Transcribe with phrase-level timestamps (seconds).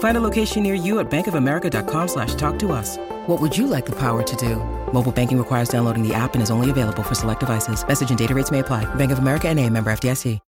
[0.00, 2.96] Find a location near you at bankofamerica.com slash talk to us.
[3.26, 4.56] What would you like the power to do?
[4.94, 7.86] Mobile banking requires downloading the app and is only available for select devices.
[7.86, 8.86] Message and data rates may apply.
[8.94, 10.40] Bank of America and a member FDIC.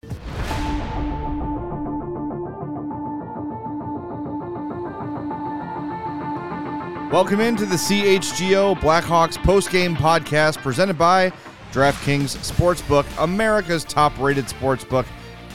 [7.11, 11.33] Welcome into the CHGO Blackhawks postgame podcast presented by
[11.73, 15.05] DraftKings Sportsbook, America's top rated sportsbook.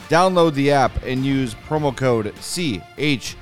[0.07, 3.35] Download the app and use promo code CHGO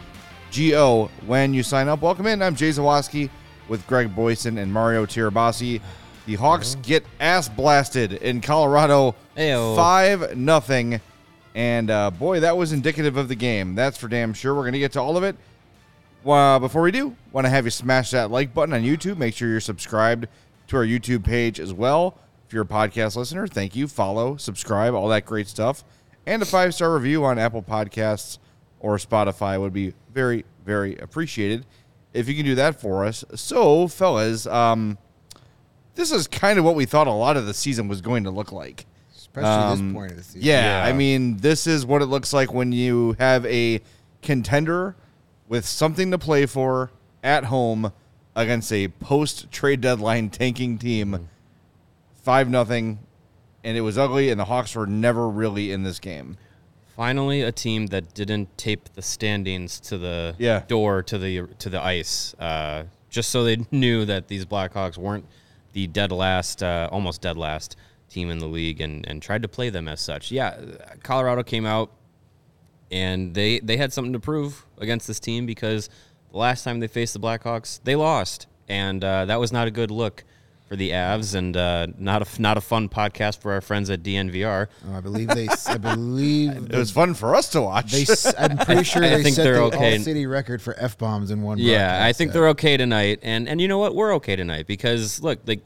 [1.26, 2.02] when you sign up.
[2.02, 2.42] Welcome in.
[2.42, 3.30] I'm Jay Zawaski
[3.68, 5.82] with Greg Boysen and Mario Tirabassi.
[6.28, 9.76] The Hawks get ass blasted in Colorado, Ayo.
[9.76, 11.02] five nothing,
[11.56, 13.76] and uh, boy, that was indicative of the game.
[13.76, 14.56] That's for damn sure.
[14.56, 15.36] We're gonna get to all of it.
[16.24, 19.18] Well, before we do, want to have you smash that like button on YouTube.
[19.18, 20.28] Make sure you're subscribed
[20.68, 22.18] to our YouTube page as well.
[22.48, 23.88] If you're a podcast listener, thank you.
[23.88, 25.84] Follow, subscribe, all that great stuff.
[26.26, 28.40] And a five star review on Apple Podcasts
[28.86, 31.66] or Spotify would be very, very appreciated
[32.14, 33.26] if you can do that for us.
[33.34, 35.00] So, fellas, um,
[35.96, 38.30] this is kind of what we thought a lot of the season was going to
[38.30, 38.86] look like.
[39.16, 40.42] especially Um, this point of the season.
[40.44, 40.88] Yeah, Yeah.
[40.88, 43.82] I mean, this is what it looks like when you have a
[44.22, 44.96] contender
[45.48, 46.92] with something to play for
[47.24, 47.92] at home
[48.36, 51.28] against a post trade deadline tanking team.
[52.22, 53.00] Five nothing,
[53.64, 56.38] and it was ugly, and the Hawks were never really in this game.
[56.96, 60.64] Finally, a team that didn't tape the standings to the Yeah.
[60.68, 65.26] door to the to the ice, uh, just so they knew that these Blackhawks weren't
[65.74, 67.76] the dead last, uh, almost dead last
[68.10, 70.32] team in the league, and and tried to play them as such.
[70.32, 70.56] Yeah,
[71.04, 71.92] Colorado came out
[72.90, 75.90] and they they had something to prove against this team because
[76.32, 79.72] the last time they faced the Blackhawks, they lost, and uh, that was not a
[79.72, 80.24] good look
[80.68, 84.02] for the Avs, and uh, not a not a fun podcast for our friends at
[84.02, 84.68] DNVR.
[84.90, 85.48] Oh, I believe they.
[85.68, 87.92] I believe It was fun for us to watch.
[87.92, 88.02] they.
[88.02, 89.98] s- I'm pretty sure I they think set they're the okay.
[89.98, 91.58] all city record for f bombs in one.
[91.60, 92.34] Yeah, I think set.
[92.34, 95.62] they're okay tonight, and and you know what, we're okay tonight because look, like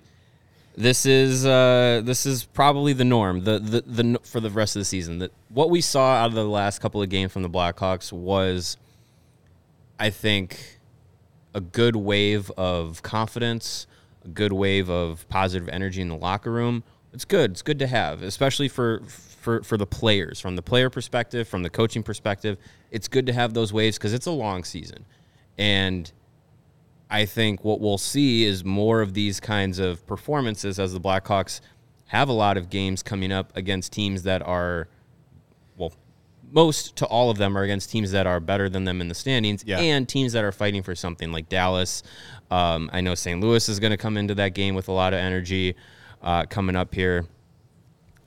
[0.75, 4.81] this is uh, this is probably the norm the, the the for the rest of
[4.81, 5.19] the season.
[5.19, 8.75] That what we saw out of the last couple of games from the Blackhawks was,
[9.99, 10.79] I think,
[11.53, 13.88] a good wave of confidence, a
[14.33, 16.83] good wave of positive energy in the locker room.
[17.13, 17.51] It's good.
[17.51, 21.63] It's good to have, especially for for for the players, from the player perspective, from
[21.63, 22.57] the coaching perspective.
[22.91, 25.05] It's good to have those waves because it's a long season,
[25.57, 26.11] and
[27.09, 31.59] I think what we'll see is more of these kinds of performances as the Blackhawks
[32.07, 34.87] have a lot of games coming up against teams that are,
[36.51, 39.15] most to all of them are against teams that are better than them in the
[39.15, 39.79] standings Yeah.
[39.79, 42.03] and teams that are fighting for something like Dallas.
[42.51, 43.39] Um, I know St.
[43.39, 45.75] Louis is going to come into that game with a lot of energy
[46.21, 47.25] uh, coming up here.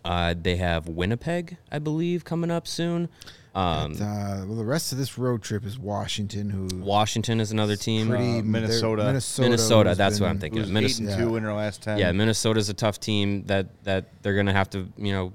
[0.05, 3.09] Uh, they have Winnipeg, I believe, coming up soon.
[3.55, 7.77] Um, Uh, well, the rest of this road trip is Washington, who Washington is another
[7.77, 8.09] team.
[8.09, 9.03] pretty Uh, Minnesota.
[9.03, 9.49] they're- Minnesota.
[9.49, 10.59] Minnesota, has that's what I'm thinking.
[10.59, 11.17] It was eight and yeah.
[11.19, 11.99] two in their last ten.
[11.99, 15.33] Yeah, Minnesota's a tough team that that they're gonna have to, you know.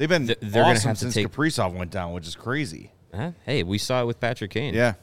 [0.00, 2.34] They've been Th- They're going to have to since take- Kaprizov went down, which is
[2.34, 2.90] crazy.
[3.44, 4.72] hey, we saw it with Patrick Kane.
[4.74, 4.94] Yeah,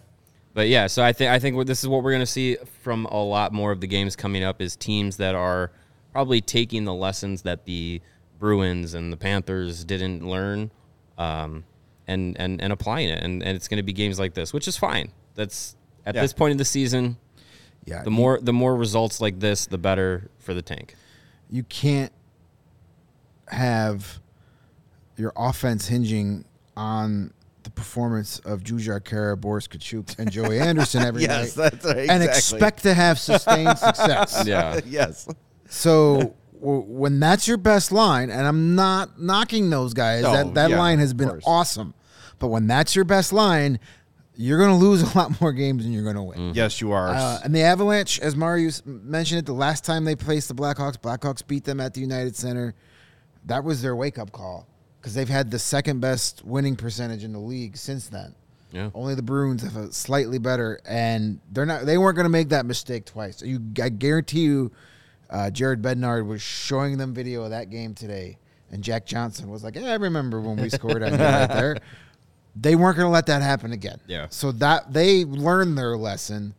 [0.54, 0.88] but yeah.
[0.88, 3.54] So I think I think what this is what we're gonna see from a lot
[3.54, 5.72] more of the games coming up is teams that are
[6.12, 8.02] probably taking the lessons that the
[8.40, 10.72] Bruins and the Panthers didn't learn,
[11.18, 11.64] um,
[12.08, 14.78] and and and applying it, and and it's gonna be games like this, which is
[14.78, 15.12] fine.
[15.36, 16.22] That's at Yeah.
[16.22, 17.18] this point in the season.
[17.86, 20.96] Yeah, The you- more the more results like this, the better for the tank.
[21.50, 22.12] you can't
[23.50, 24.20] have
[25.18, 27.34] your offense hinging on
[27.64, 31.40] the performance of Jujhar Khaira, Boris Katchouk, and Joey Anderson every night.
[31.40, 32.10] Yes, night, that's right, exactly.
[32.16, 34.44] and expect to have sustained success.
[34.48, 34.80] Yeah.
[34.86, 35.28] yes.
[35.70, 40.54] So w- when that's your best line, and I'm not knocking those guys, No, that
[40.54, 41.94] that yeah, line has been awesome.
[42.40, 43.80] But when that's your best line,
[44.36, 46.54] you're going to lose a lot more games than you're going to win.
[46.54, 47.10] Yes, you are.
[47.10, 50.54] Uh, and the Avalanche, as Mario s- mentioned it, the last time they faced the
[50.56, 52.76] Blackhawks, Blackhawks beat them at the United Center.
[53.46, 54.68] That was their wake up call.
[55.00, 58.36] Because they've had the second best winning percentage in the league since then.
[58.72, 58.90] Yeah.
[58.94, 61.86] Only the Bruins have a slightly better, and they're not.
[61.86, 63.42] They weren't going to make that mistake twice.
[63.42, 64.72] You, I guarantee you,
[65.30, 68.38] uh, Jared Bednar was showing them video of that game today,
[68.72, 71.78] and Jack Johnson was like, "Yeah, I remember when we scored on you right there."
[72.60, 74.00] They weren't going to let that happen again.
[74.08, 74.28] Yeah.
[74.30, 76.56] So that they learned their lesson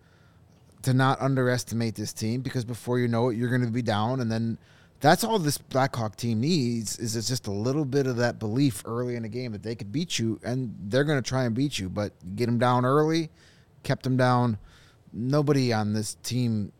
[0.83, 4.21] to not underestimate this team because before you know it, you're going to be down,
[4.21, 4.59] and then
[5.01, 8.83] that's all this Blackhawk team needs is it's just a little bit of that belief
[8.85, 11.55] early in the game that they could beat you, and they're going to try and
[11.55, 13.31] beat you, but get them down early,
[13.85, 14.59] kept them down.
[15.13, 16.73] Nobody on this team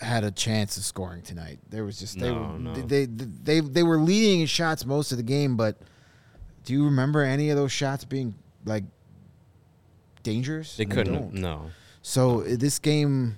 [0.00, 1.58] had a chance of scoring tonight.
[1.70, 2.74] There was just they No, were, no.
[2.74, 5.78] they, they they they were leading in shots most of the game, but
[6.64, 8.34] do you remember any of those shots being
[8.64, 8.84] like
[10.22, 10.76] dangerous?
[10.76, 11.14] They couldn't.
[11.14, 11.34] don't.
[11.34, 11.70] No.
[12.02, 13.36] So this game,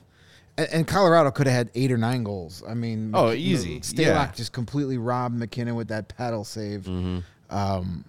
[0.59, 2.63] and, and Colorado could have had eight or nine goals.
[2.69, 3.81] I mean, Oh, easy.
[3.81, 4.33] Stalock Yeah.
[4.35, 6.83] just completely robbed MacKinnon with that paddle save.
[6.83, 7.21] Mm-hmm.
[7.57, 8.05] Um,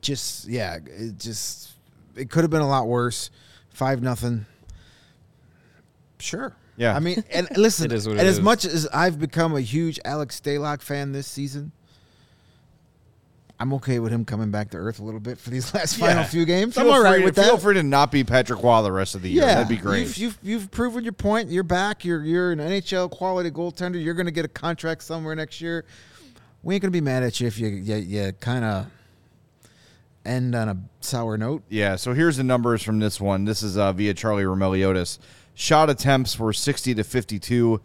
[0.00, 1.72] just yeah, it just
[2.16, 3.30] it could have been a lot worse.
[3.68, 4.46] Five nothing.
[6.18, 6.54] Sure.
[6.76, 6.96] Yeah.
[6.96, 8.40] I mean, and listen, It is what and as is.
[8.42, 11.72] much as I've become a huge Alex Stalock fan this season.
[13.60, 16.22] I'm okay with him coming back to earth a little bit for these last final
[16.22, 16.24] Yeah.
[16.24, 16.74] few games.
[16.74, 19.20] Feel I'm all right with Feel free to not be Patrick Roy the rest of
[19.22, 19.42] the year.
[19.44, 20.00] Yeah, That'd be great.
[20.00, 21.50] You've, you've you've proven your point.
[21.50, 22.04] You're back.
[22.04, 24.02] You're you're an NHL quality goaltender.
[24.02, 25.84] You're going to get a contract somewhere next year.
[26.62, 28.86] We ain't going to be mad at you if you you, you kind of
[30.24, 31.62] end on a sour note.
[31.68, 33.44] Yeah, so here's the numbers from this one.
[33.44, 35.18] This is uh, via Charlie Roumeliotis.
[35.54, 37.80] Shot attempts were 60 to 52.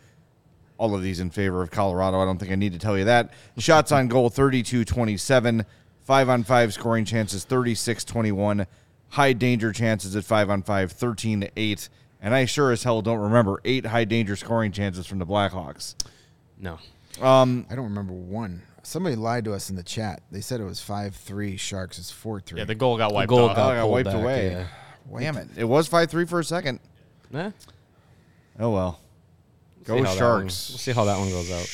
[0.77, 2.19] All of these in favor of Colorado.
[2.22, 3.31] I don't think I need to tell you that.
[3.57, 5.66] Shots on goal 32 27.
[6.04, 8.68] 5 on 5 scoring chances 36 21.
[9.10, 11.89] High danger chances at 5 on 5 13 8.
[12.22, 15.95] And I sure as hell don't remember eight high danger scoring chances from the Blackhawks.
[16.60, 16.80] No.
[17.21, 18.62] I don't remember one.
[18.83, 20.21] Somebody lied to us in the chat.
[20.31, 21.56] They said it was five three.
[21.57, 22.60] Sharks is four three.
[22.60, 23.56] Yeah, the goal got wiped the goal off.
[23.56, 24.51] got Oh, got wiped back, away.
[24.51, 24.68] yeah.
[25.19, 25.50] Damn it.
[25.56, 26.80] It was 5 3 for a second.
[27.33, 27.51] Eh,
[28.60, 29.00] Oh, well.
[29.86, 30.70] Go see how that one- Sharks.
[30.70, 31.66] We'll see how that one goes out.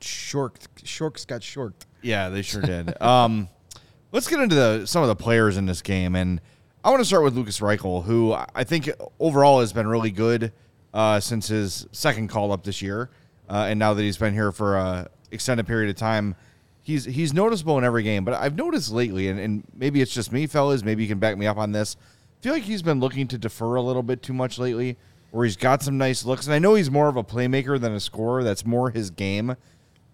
[0.00, 0.68] Shorked.
[0.86, 1.86] Shorks got shorked.
[2.02, 2.94] Yeah, they sure did.
[3.00, 3.48] Um,
[4.12, 6.40] let's get into the, some of the players in this game, and
[6.84, 10.52] I want to start with Lucas Reichel, who I think overall has been really good
[10.92, 13.10] uh, since his second call up this year,
[13.48, 16.34] uh, and now that he's been here for a extended period of time,
[16.82, 18.24] he's he's noticeable in every game.
[18.24, 20.84] But I've noticed lately, and, and maybe it's just me, fellas.
[20.84, 21.96] Maybe you can back me up on this.
[21.98, 24.98] I feel like he's been looking to defer a little bit too much lately,
[25.34, 27.92] where he's got some nice looks, and I know he's more of a playmaker than
[27.92, 28.44] a scorer.
[28.44, 29.56] That's more his game.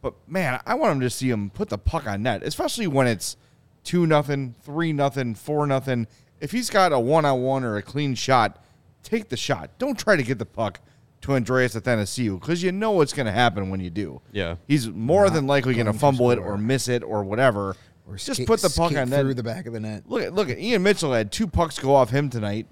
[0.01, 3.07] But man, I want him to see him put the puck on net, especially when
[3.07, 3.37] it's
[3.85, 6.07] two nothing, three nothing, four nothing.
[6.41, 8.65] If he's got a one on one or a clean shot,
[9.03, 9.79] take the shot.
[9.79, 10.81] Don't try to get the puck
[11.21, 14.23] to Andreas Athanasiou because you know what's going to happen when you do.
[14.33, 14.57] Yeah.
[14.67, 17.77] he's more than likely going to going to fumble it or miss it or whatever.
[18.09, 19.21] Or Just skate- put the puck on net.
[19.21, 20.05] through the back of the net.
[20.07, 22.67] Look at look at Ian Mitchell had two pucks go off him tonight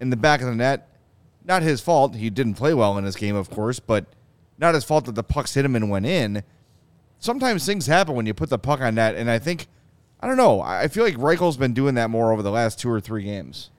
[0.00, 0.88] in the back of the net.
[1.44, 2.14] Not his fault.
[2.14, 4.06] He didn't play well in this game, of course, but
[4.58, 6.42] not his fault that the pucks hit him and went in.
[7.18, 9.66] Sometimes things happen when you put the puck on net, and I think
[10.20, 10.60] I don't know.
[10.60, 13.70] I feel like Reichel's been doing that more over the last two or three games.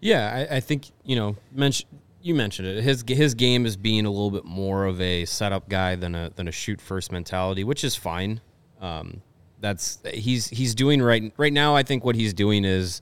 [0.00, 1.36] Yeah, I, I think you know.
[1.52, 1.88] Mention,
[2.20, 2.82] you mentioned it.
[2.82, 6.30] His his game is being a little bit more of a setup guy than a
[6.34, 8.40] than a shoot first mentality, which is fine.
[8.80, 9.22] Um,
[9.60, 11.74] that's he's he's doing right right now.
[11.74, 13.00] I think what he's doing is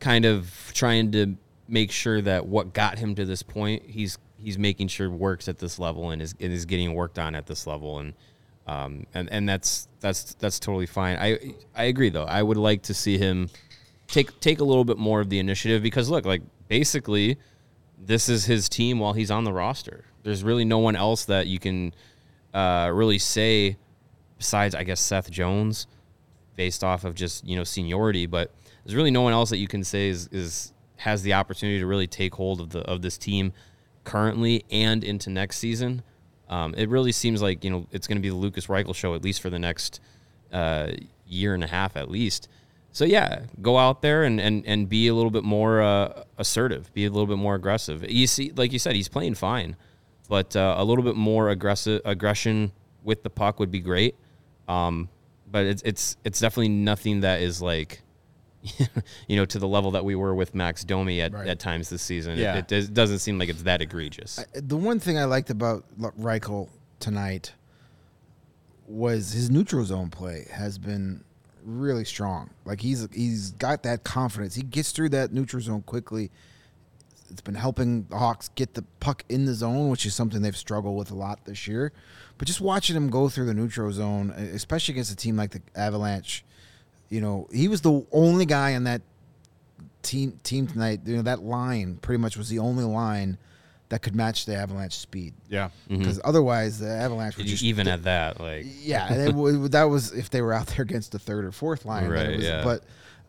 [0.00, 1.36] kind of trying to
[1.68, 5.58] make sure that what got him to this point, he's he's making sure works at
[5.58, 8.14] this level and is and is getting worked on at this level, and
[8.66, 11.16] um and and that's that's that's totally fine.
[11.18, 12.24] I I agree though.
[12.24, 13.48] I would like to see him
[14.06, 17.38] take take a little bit more of the initiative because look, like basically,
[17.98, 20.04] this is his team while he's on the roster.
[20.22, 21.94] There's really no one else that you can
[22.52, 23.76] uh, really say
[24.38, 25.86] besides, I guess, Seth Jones,
[26.56, 28.26] based off of just you know seniority.
[28.26, 28.52] But
[28.84, 31.86] there's really no one else that you can say is is has the opportunity to
[31.86, 33.52] really take hold of the of this team
[34.04, 36.02] currently and into next season.
[36.48, 39.14] Um, it really seems like you know it's going to be the Lucas Reichel show
[39.14, 40.00] at least for the next
[40.52, 40.92] uh,
[41.26, 42.48] year and a half at least.
[42.96, 46.90] So yeah, go out there and, and, and be a little bit more uh, assertive,
[46.94, 48.10] be a little bit more aggressive.
[48.10, 49.76] You see, like you said, he's playing fine,
[50.30, 52.72] but uh, a little bit more aggressive aggression
[53.02, 54.14] with the puck would be great.
[54.66, 55.10] Um,
[55.46, 58.00] but it's it's it's definitely nothing that is like,
[59.28, 61.46] you know, to the level that we were with Max Domi at, Right.
[61.48, 62.32] at times this season.
[62.32, 62.56] It- Yeah.
[62.56, 64.38] It, does, doesn't seem like it's that egregious.
[64.54, 66.68] The one thing I liked about Reichel
[67.00, 67.52] tonight
[68.86, 71.24] was his neutral zone play has been
[71.64, 72.50] really strong.
[72.64, 74.54] Like he's he's got that confidence.
[74.54, 76.30] He gets through that neutral zone quickly.
[77.28, 80.56] it's been helping the Hawks get the puck in the zone, which is something they've
[80.56, 81.92] struggled with a lot this year.
[82.38, 85.62] But just watching him go through the neutral zone, especially against a team like the
[85.74, 86.44] Avalanche,
[87.08, 89.02] you know, he was the only guy on that
[90.02, 91.00] team team tonight.
[91.04, 93.38] You know, that line pretty much was the only line
[93.88, 95.34] that could match the Avalanche speed.
[95.48, 95.68] Yeah.
[95.88, 95.98] Mm-hmm.
[95.98, 100.12] Because otherwise, the Avalanche would just even at that, like yeah, it w- that was
[100.12, 102.08] if they were out there against the third or fourth line.
[102.08, 102.64] Right, was- yeah.
[102.64, 102.82] But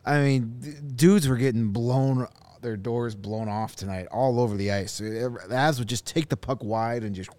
[0.04, 2.26] I mean, d- dudes were getting blown,
[2.60, 4.98] their doors blown off tonight, all over the ice.
[4.98, 5.04] The
[5.50, 7.30] Avs would just take the puck wide and just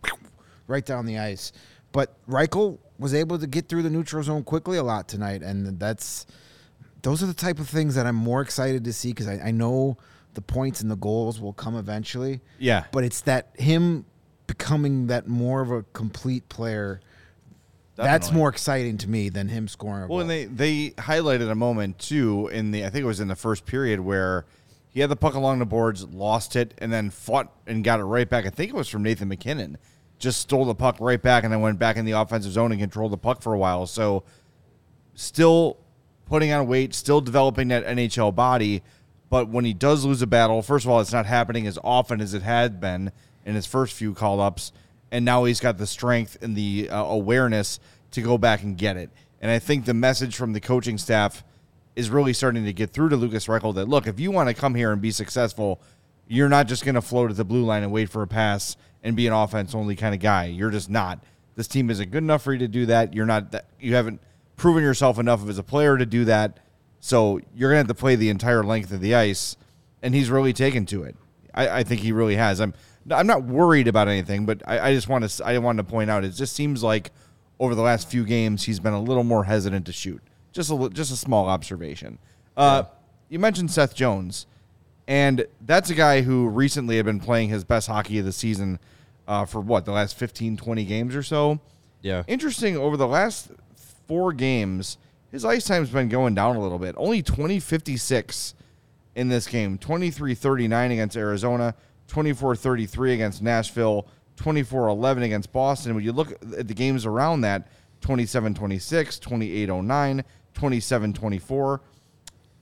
[0.68, 1.52] right down the ice.
[1.92, 5.80] But Reichel was able to get through the neutral zone quickly a lot tonight, and
[5.80, 6.26] that's
[7.02, 9.52] those are the type of things that I'm more excited to see because I, I
[9.52, 9.98] know
[10.34, 12.42] the points and the goals will come eventually.
[12.60, 12.84] Yeah.
[12.92, 14.06] But it's that him
[14.48, 17.02] becoming that more of a complete player.
[17.96, 20.20] That's more exciting to me than him scoring a Well, goal.
[20.22, 23.36] and they they highlighted a moment too in the I think it was in the
[23.36, 24.46] first period where
[24.90, 28.04] he had the puck along the boards, lost it, and then fought and got it
[28.04, 28.46] right back.
[28.46, 29.78] I think it was from Nathan MacKinnon.
[30.20, 32.80] Just stole the puck right back and then went back in the offensive zone and
[32.80, 33.88] controlled the puck for a while.
[33.88, 34.24] So
[35.16, 35.78] still
[36.26, 38.84] putting on weight, still developing that NHL body.
[39.30, 42.22] But when he does lose a battle, first of all, it's not happening as often
[42.22, 43.12] as it had been
[43.46, 44.72] in his first few call ups.
[45.12, 47.80] And now he's got the strength and the uh, awareness
[48.12, 49.10] to go back and get it.
[49.42, 51.44] And I think the message from the coaching staff
[51.96, 54.54] is really starting to get through to Lucas Reichel that look, if you want to
[54.54, 55.82] come here and be successful,
[56.28, 58.78] you're not just going to float at the blue line and wait for a pass
[59.04, 60.46] and be an offense only kind of guy.
[60.46, 61.24] You're just not.
[61.56, 63.14] This team isn't good enough for you to do that.
[63.14, 63.52] You're not.
[63.52, 64.22] That, you haven't
[64.56, 66.60] proven yourself enough as a player to do that.
[67.00, 69.56] So you're gonna have to play the entire length of the ice,
[70.02, 71.16] and he's really taken to it.
[71.54, 72.60] I, I think he really has.
[72.60, 72.74] I'm.
[73.12, 75.46] I'm not worried about anything, but I, I just want to.
[75.46, 77.12] I wanted to point out it just seems like
[77.60, 80.22] over the last few games he's been a little more hesitant to shoot.
[80.52, 82.20] Just a just a small observation.
[82.56, 82.84] Uh,
[83.30, 84.46] You mentioned Seth Jones.
[85.10, 88.78] And that's a guy who recently had been playing his best hockey of the season
[89.28, 91.60] uh, for what, the last 15, 20 games or so?
[92.04, 93.50] yeah, Interesting, over the last
[94.08, 95.00] four games,
[95.32, 96.94] his ice time's been going down a little bit.
[96.96, 98.54] Only 20 56
[99.16, 101.74] in this game 23 39 against Arizona,
[102.08, 105.96] 24 33 against Nashville, 24 11 against Boston.
[105.96, 107.68] When you look at the games around that
[108.02, 110.24] 27 26, 28 09,
[110.54, 111.82] 27 24.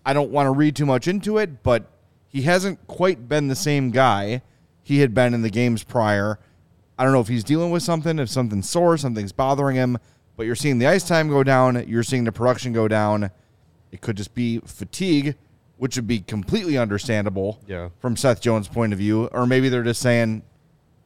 [0.06, 1.92] I don't want to read too much into it, but
[2.28, 4.42] he hasn't quite been the same guy
[4.84, 6.40] he had been in the games prior.
[6.98, 9.98] I don't know if he's dealing with something, if something's sore, something's bothering him,
[10.36, 13.30] but you're seeing the ice time go down, you're seeing the production go down.
[13.92, 15.36] It could just be fatigue,
[15.78, 17.90] which would be completely understandable Yeah.
[18.00, 20.42] from Seth Jones' point of view, or maybe they're just saying,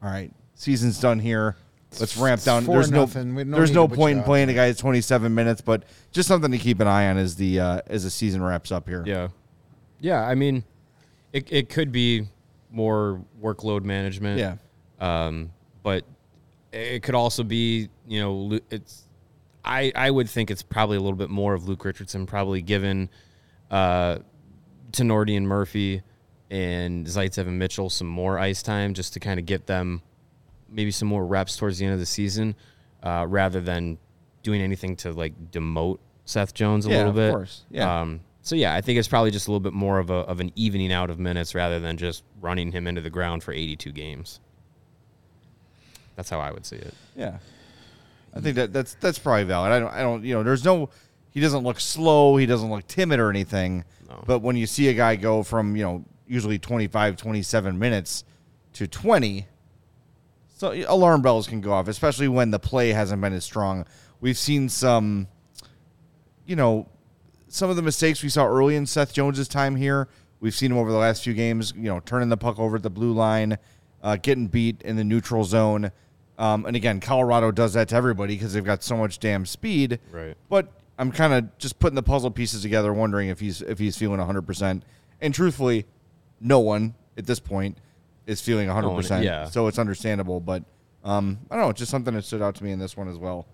[0.01, 1.55] "All right, season's done here.
[1.99, 3.35] Let's ramp It's down." There's no, nothing.
[3.35, 6.51] We- no there's no point in playing a guy at 27 minutes, but just something
[6.51, 9.03] to keep an eye on as the uh, as the season wraps up here.
[9.05, 9.27] yeah,
[9.99, 10.21] yeah.
[10.25, 10.63] I mean,
[11.33, 12.27] it it could be
[12.71, 14.39] more workload management.
[14.39, 14.55] Yeah.
[14.99, 15.51] Um,
[15.83, 16.03] but
[16.71, 19.05] it could also be, you know, it's.
[19.63, 23.09] I I would think it's probably a little bit more of Luke Richardson, probably given
[23.69, 24.19] uh,
[24.91, 26.01] Tinordi and Murphy
[26.49, 30.01] and Zaitsev and Mitchell some more ice time just to kind of get them
[30.69, 32.55] maybe some more reps towards the end of the season,
[33.03, 33.97] uh, rather than
[34.43, 37.29] doing anything to like demote Seth Jones a Yeah, little bit.
[37.29, 37.63] of course.
[37.69, 38.01] Yeah.
[38.01, 40.39] Um, so yeah, I think it's probably just a little bit more of a of
[40.39, 43.91] an evening out of minutes rather than just running him into the ground for 82
[43.91, 44.39] games.
[46.15, 46.93] That's how I would see it.
[47.15, 47.37] Yeah,
[48.33, 49.71] I think that that's that's probably valid.
[49.71, 50.89] I don't I don't you know there's no
[51.31, 53.85] he doesn't look slow, he doesn't look timid or anything.
[54.09, 54.23] No.
[54.25, 58.23] But when you see a guy go from you know usually 25, 27 minutes
[58.73, 59.45] to 20,
[60.55, 63.85] so alarm bells can go off, especially when the play hasn't been as strong.
[64.21, 65.27] We've seen some,
[66.45, 66.87] you know,
[67.51, 70.07] some of the mistakes we saw early in Seth Jones's time here.
[70.39, 72.83] We've seen him over the last few games, you know, turning the puck over at
[72.83, 73.57] the blue line,
[74.01, 75.91] uh, getting beat in the neutral zone.
[76.39, 79.99] Um, and again, Colorado does that to everybody because they've got so much damn speed.
[80.11, 80.35] Right.
[80.49, 83.97] But I'm kind of just putting the puzzle pieces together, wondering if he's if he's
[83.97, 84.41] feeling 100.
[84.43, 84.83] percent
[85.19, 85.85] And truthfully,
[86.39, 87.77] no one at this point
[88.25, 88.87] is feeling 100.
[88.87, 89.45] one, percent yeah.
[89.45, 90.39] So it's understandable.
[90.39, 90.63] But
[91.03, 91.69] um, I don't know.
[91.69, 93.45] It's just something that stood out to me in this one as well.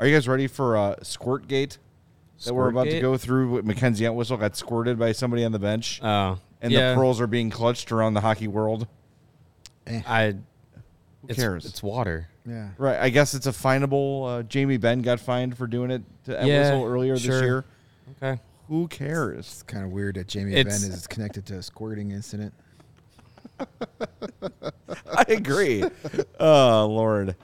[0.00, 1.78] Are you guys ready for uh, Squirtgate
[2.44, 3.62] that we're about to go through?
[3.62, 6.90] Mackenzie Entwistle got squirted by somebody on the bench, Oh, and yeah.
[6.90, 8.86] the pearls are being clutched around the hockey world.
[9.86, 10.34] I.
[11.22, 11.64] Who it's, cares?
[11.64, 12.28] It's water.
[12.46, 12.68] Yeah.
[12.76, 12.98] Right.
[12.98, 14.26] I guess it's a finable.
[14.26, 17.32] Uh, Jamie Benn got fined for doing it to Yeah, Entwistle earlier sure.
[17.32, 17.64] this year.
[18.22, 18.40] Okay.
[18.68, 19.38] Who cares?
[19.38, 22.52] It's kind of weird that Jamie It's- Benn is connected to a squirting incident.
[25.16, 25.84] I agree.
[26.40, 27.36] oh Lord.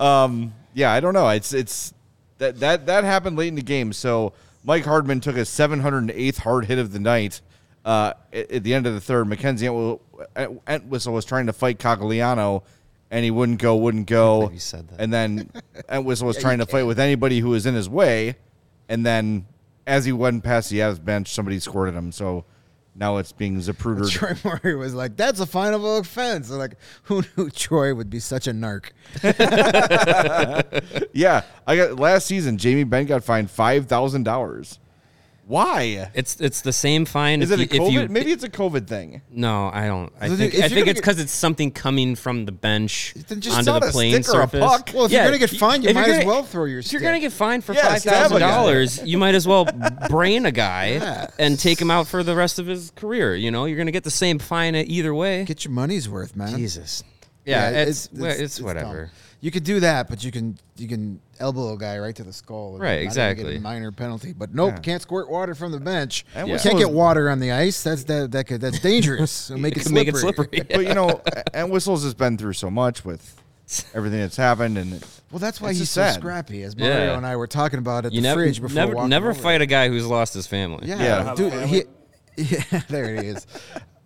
[0.00, 1.28] Um, yeah, I don't know.
[1.28, 1.94] It's it's
[2.42, 3.92] that that that happened late in the game.
[3.92, 4.32] So
[4.64, 7.40] Mike Hardman took a 708th hard hit of the night
[7.84, 9.26] uh, at, at the end of the third.
[9.28, 10.00] Mackenzie Entw-
[10.36, 12.62] Ent- Entwistle was trying to fight Cogliano,
[13.10, 14.50] and he wouldn't go, wouldn't go.
[14.50, 15.00] you said that.
[15.00, 15.50] And then
[15.88, 18.36] Entwistle was trying to fight with anybody who was in his way,
[18.88, 19.46] and then
[19.86, 22.12] as he went past the Avs bench, somebody squirted him.
[22.12, 22.44] So
[22.94, 24.10] now it's being Zaprudered.
[24.12, 28.20] Troy Murray was like, "That's a finable offense." And like, who knew Troy would be
[28.20, 28.90] such a narc?
[31.12, 32.58] yeah, I got last season.
[32.58, 34.78] Jamie Benn got fined five thousand dollars.
[35.44, 36.10] Why?
[36.14, 37.42] It's it's the same fine.
[37.42, 37.86] Is if it a you, COVID?
[37.88, 39.22] if you, Maybe it's a COVID thing.
[39.30, 40.12] No, I don't.
[40.20, 43.58] I If think I think it's because it's something coming from the bench Then just
[43.58, 44.60] onto the a playing stick or a surface.
[44.60, 44.90] puck.
[44.94, 47.02] Well, if you're gonna get fined, you might as gonna- well throw your If you're
[47.02, 48.48] gonna get fined for Yeah, five stab a thousand guy.
[48.50, 49.66] dollars, you might as well
[50.08, 51.26] brain a guy Yeah.
[51.40, 53.34] and take him out for the rest of his career.
[53.34, 55.44] You know, you're gonna get the same fine either way.
[55.44, 56.56] Get your money's worth, man.
[56.56, 57.02] Jesus.
[57.44, 59.10] Yeah, it's it's, it's, whatever.
[59.42, 59.46] Dumb.
[59.46, 62.32] You could do that, but you can you can elbow a guy right to the
[62.32, 62.74] skull.
[62.74, 63.44] and Right, exactly.
[63.52, 66.24] Get a minor penalty, but nope, can't squirt water from the bench.
[66.34, 67.82] And You Whistle can't get water on the ice.
[67.82, 69.50] That's that that could, that's dangerous.
[69.50, 70.48] It'll make it Make it slippery.
[70.52, 70.66] slippery.
[70.76, 71.20] But you know,
[71.52, 73.34] and Whistles has been through so much with
[73.94, 77.16] everything that's happened, and Well, that's why It's he's just so scrappy, as Mario Yeah.
[77.16, 79.40] and I were talking about at You the never fridge before never never over.
[79.40, 80.86] fight a guy who's lost his family.
[80.88, 81.34] Yeah, Yeah.
[81.34, 81.52] dude.
[81.68, 81.82] He,
[82.36, 83.46] yeah, there it is.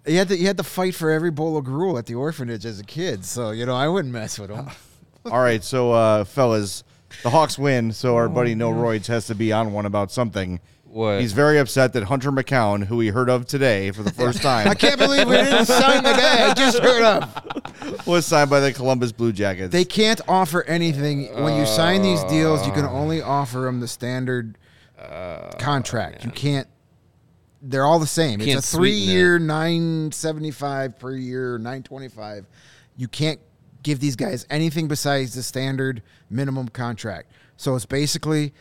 [0.07, 2.65] He had to he had to fight for every bowl of gruel at the orphanage
[2.65, 4.67] as a kid, so you know I wouldn't mess with him.
[5.33, 5.63] all right.
[5.63, 6.85] So, uh, fellas,
[7.23, 7.93] the Hawks win.
[7.93, 10.61] So our buddy No Roids has to be on one about something.
[10.85, 11.21] What?
[11.21, 14.69] He's very upset that Hunter McKown, who we heard of today for the first time,
[14.69, 18.07] I can't believe we didn't sign the guy I just heard of.
[18.07, 19.73] was signed by the Columbus Blue Jackets.
[19.73, 22.67] They can't offer anything when you sign these deals.
[22.67, 24.57] You can only offer them the standard
[25.59, 26.25] contract.
[26.25, 26.67] You can't.
[27.63, 28.39] They're all the same.
[28.39, 29.05] Can't it's a sweeten it.
[29.07, 32.47] three-year, nine seventy-five per year, nine twenty-five.
[32.97, 33.41] You can't
[33.87, 37.31] give these guys anything besides the standard minimum contract.
[37.57, 38.53] So it's basically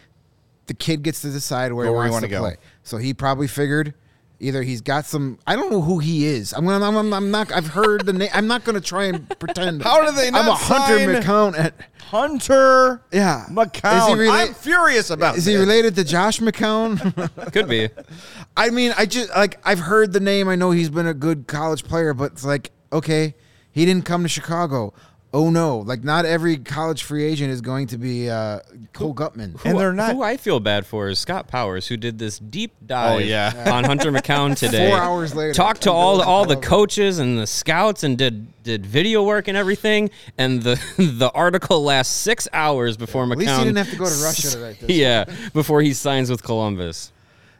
[0.67, 2.39] the kid gets to decide where Go he wants wanna go.
[2.39, 2.57] play.
[2.83, 3.95] So he probably figured
[4.39, 5.39] either he's got some.
[5.47, 6.53] I don't know who he is.
[6.53, 6.85] I'm gonna.
[6.87, 7.51] I'm, I'm, not.
[7.51, 8.29] I've heard the name.
[8.33, 9.81] I'm not gonna try and pretend.
[9.81, 11.73] How do they I'm a Hunter McKown at.
[12.03, 13.45] Hunter Yeah.
[13.49, 13.97] McKown.
[13.97, 17.51] Is he rela- I'm furious about Is he related to Josh McCown?
[17.51, 17.89] Could be.
[18.57, 20.47] I mean, I just like I've heard the name.
[20.47, 23.33] I know he's been a good college player, but it's like, okay,
[23.71, 24.93] he didn't come to Chicago.
[25.37, 25.79] Oh no!
[25.79, 28.59] Like not every college free agent is going to be uh,
[28.93, 29.59] Cole Guttman.
[29.65, 32.39] And Who- they're not- Who I feel bad for is Scott Powers, who did this
[32.39, 33.69] deep dive Oh, yeah.
[33.73, 34.89] on Hunter McKown today.
[34.89, 35.53] Four hours later.
[35.53, 39.57] talked to all all the coaches and the scouts and did did video work and
[39.57, 40.09] everything.
[40.37, 43.31] And the the article lasts six hours before McKown.
[43.33, 44.89] At least he didn't have to go to Russia to write this.
[44.89, 47.11] yeah, before he signs with Columbus.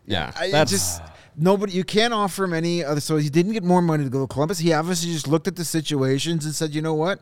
[0.07, 1.01] Yeah, I that's just
[1.35, 1.73] nobody.
[1.73, 3.01] You can't offer him any other.
[3.01, 4.59] So he didn't get more money to go to Columbus.
[4.59, 7.19] He obviously just looked at the situations and said, you know what,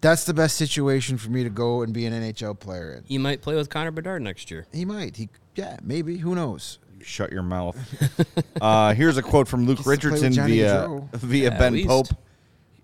[0.00, 3.04] that's the best situation for me to go and be an NHL player in.
[3.04, 4.66] he might play with Connor Bedard next year.
[4.72, 5.16] He might.
[5.16, 6.18] He yeah, maybe.
[6.18, 6.78] Who knows?
[7.02, 7.76] Shut your mouth.
[8.60, 11.12] uh, here's a quote from Luke Gets to play with Richardson via Gaudreau.
[11.14, 11.86] via Yeah, Ben.
[11.86, 12.08] Pope.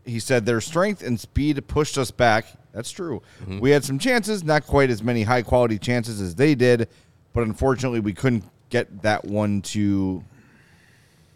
[0.05, 2.47] He said their strength and speed pushed us back.
[2.73, 3.23] That's true.
[3.43, 3.61] Mm-hmm.
[3.61, 6.89] We had some chances, not quite as many high quality chances as they did,
[7.33, 10.25] but unfortunately we couldn't get that one to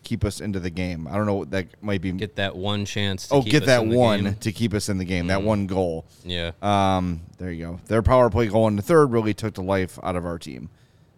[0.07, 1.07] keep us into the game.
[1.07, 1.45] I don't know.
[1.45, 3.29] That might be Get that one chance.
[3.29, 4.35] To oh, keep get us that in the one game.
[4.37, 5.27] To keep us in the game.
[5.27, 6.07] That one goal.
[6.25, 6.53] Yeah.
[6.63, 7.81] Um, there you go.
[7.87, 10.71] Their power play goal in the third really took the life out of our team.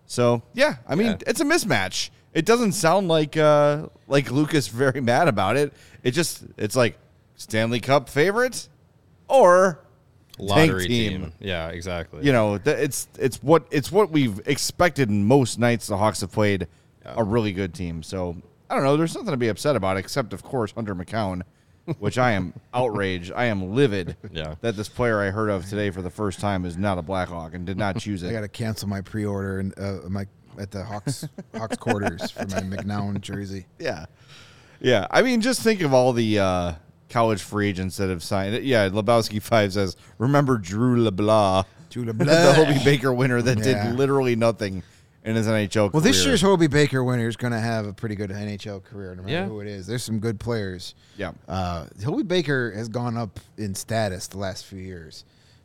[0.07, 1.17] So yeah, I mean Yeah.
[1.27, 2.11] it's a mismatch.
[2.33, 5.73] It doesn't sound like uh, like Lucas very mad about it.
[6.03, 6.99] It just it's like
[7.37, 8.69] Stanley Cup favorite
[9.29, 9.81] or
[10.39, 11.21] Lottery team.
[11.23, 11.33] team.
[11.41, 12.25] Yeah, exactly.
[12.25, 15.09] You know, it's it's what it's what we've expected.
[15.11, 16.69] in most nights the Hawks have played
[17.05, 18.03] a really good team.
[18.03, 18.37] So
[18.71, 18.97] I don't know.
[18.97, 21.43] There's nothing to be upset about, except of course Hunter McKown,
[21.99, 23.33] which I am outraged.
[23.35, 24.57] I am livid Yeah.
[24.61, 27.55] that this player I heard of today for the first time is not a Blackhawk
[27.55, 28.29] and did not choose it.
[28.29, 30.27] I got to cancel my pre-order and uh, my
[30.59, 31.27] at the Hawks
[31.57, 33.67] Hawks quarters for my McKown jersey.
[33.79, 34.07] Yeah.
[34.81, 35.07] Yeah.
[35.11, 36.73] I mean, just think of all the uh,
[37.11, 38.65] college free agents that have signed it.
[38.65, 38.89] Yeah.
[38.89, 42.57] Lebowski 5 says, remember Drew LeBlanc, Drew the LeBlanc.
[42.57, 43.87] Hobey Baker winner that Yeah.
[43.91, 44.83] did literally nothing
[45.25, 45.91] in his NHL career.
[45.93, 49.15] Well, this year's Hobey Baker winner is going to have a pretty good NHL career,
[49.15, 49.47] no matter Yeah.
[49.47, 49.87] who it is.
[49.87, 50.95] There's some good players.
[51.17, 51.33] Yeah.
[51.47, 55.25] Uh, Hobey Baker has gone up in status the last few years,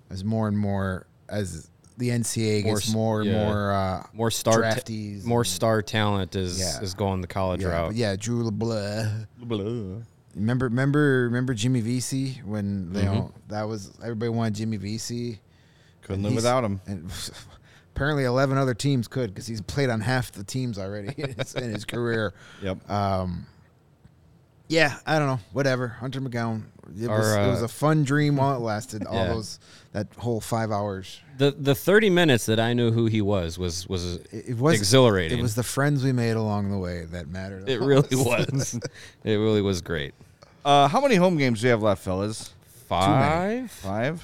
[0.09, 3.45] as more and more as the NCAA gets s- more and yeah.
[3.45, 6.81] more uh, more star ta- draftees, more and- star talent is Yeah.
[6.81, 7.87] is going the college Yeah, route.
[7.89, 9.27] but yeah, Drew LeBlanc.
[10.35, 15.39] Remember, remember, remember Jimmy Vesey when you know that was everybody wanted Jimmy Vesey.
[16.01, 16.81] Couldn't And live without him.
[16.87, 17.11] And
[17.95, 21.56] apparently, eleven other teams could because he's played on half the teams already in his,
[21.56, 22.34] in his career.
[22.62, 22.89] Yep.
[22.89, 23.45] Um,
[24.69, 25.39] yeah, I don't know.
[25.51, 25.88] Whatever.
[25.89, 26.63] Hunter McGowan.
[26.99, 29.06] It Our, was, it uh, was a fun dream while it lasted.
[29.08, 29.27] All Yeah.
[29.27, 29.60] those
[29.91, 31.19] that whole five hours.
[31.38, 34.75] The the thirty minutes that I knew who he was was was It, it was
[34.79, 35.38] exhilarating.
[35.38, 37.69] It was the friends we made along the way that mattered.
[37.69, 38.53] It really most.
[38.53, 38.79] was.
[39.23, 40.13] it really was great.
[40.65, 42.53] Uh, how many home games do we have left, fellas?
[42.88, 44.23] Five, Five.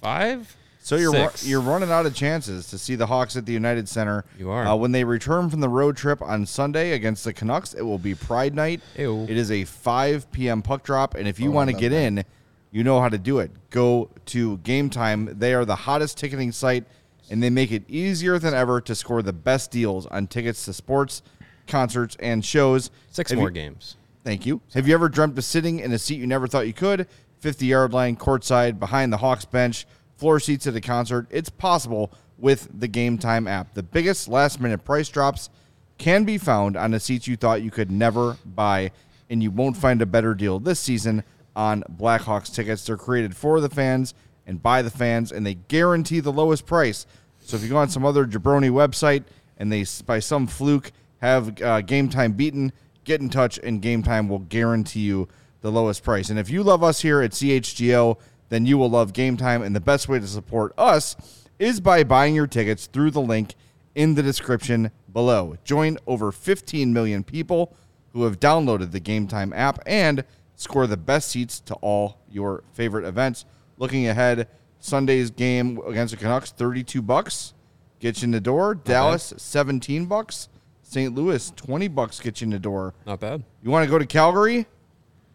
[0.00, 0.56] five.
[0.84, 1.46] So you're ru- Six.
[1.46, 4.22] you're running out of chances to see the Hawks at the United Center.
[4.38, 4.66] You are.
[4.66, 7.98] Uh, when they return from the road trip on Sunday against the Canucks, it will
[7.98, 8.82] be Pride Night.
[8.98, 9.22] Ew.
[9.22, 10.60] It is a 5 p.m.
[10.60, 11.96] puck drop, and if you Oh, want to get that.
[12.02, 12.24] in,
[12.70, 13.50] you know how to do it.
[13.70, 15.30] Go to Game Time.
[15.38, 16.84] They are the hottest ticketing site,
[17.30, 20.74] and they make it easier than ever to score the best deals on tickets to
[20.74, 21.22] sports,
[21.66, 22.90] concerts, and shows.
[23.10, 23.96] Six Have more you- games.
[24.22, 24.60] Thank you.
[24.74, 27.06] Have you ever dreamt of sitting in a seat you never thought you could?
[27.40, 29.86] 50 yard line, courtside, behind the Hawks bench,
[30.24, 31.26] floor seats at a concert?
[31.28, 33.74] It's possible with the Game Time app.
[33.74, 35.50] The biggest last minute price drops
[35.98, 38.90] can be found on the seats you thought you could never buy,
[39.28, 42.86] and you won't find a better deal this season on Blackhawks tickets.
[42.86, 44.14] They're created for the fans
[44.46, 47.04] and by the fans, and they guarantee the lowest price.
[47.40, 49.24] So if you go on some other jabroni website
[49.58, 52.72] and they, by some fluke, have uh, Game Time beaten,
[53.04, 55.28] get in touch, and Game Time will guarantee you
[55.60, 56.30] the lowest price.
[56.30, 58.16] And if you love us here at CHGO,
[58.48, 59.62] then you will love Game Time.
[59.62, 61.16] And the best way to support us
[61.58, 63.54] is by buying your tickets through the link
[63.94, 65.56] in the description below.
[65.64, 67.76] Join over 15 million people
[68.12, 70.24] who have downloaded the Game Time app and
[70.56, 73.44] score the best seats to all your favorite events.
[73.76, 77.54] Looking ahead, Sunday's game against the Canucks, 32 bucks
[78.00, 78.74] gets you in the door.
[78.74, 80.48] Dallas, 17 bucks.
[80.82, 81.14] St.
[81.14, 82.94] Louis, 20 bucks gets you in the door.
[83.06, 83.42] Not bad.
[83.62, 84.66] You want to go to Calgary?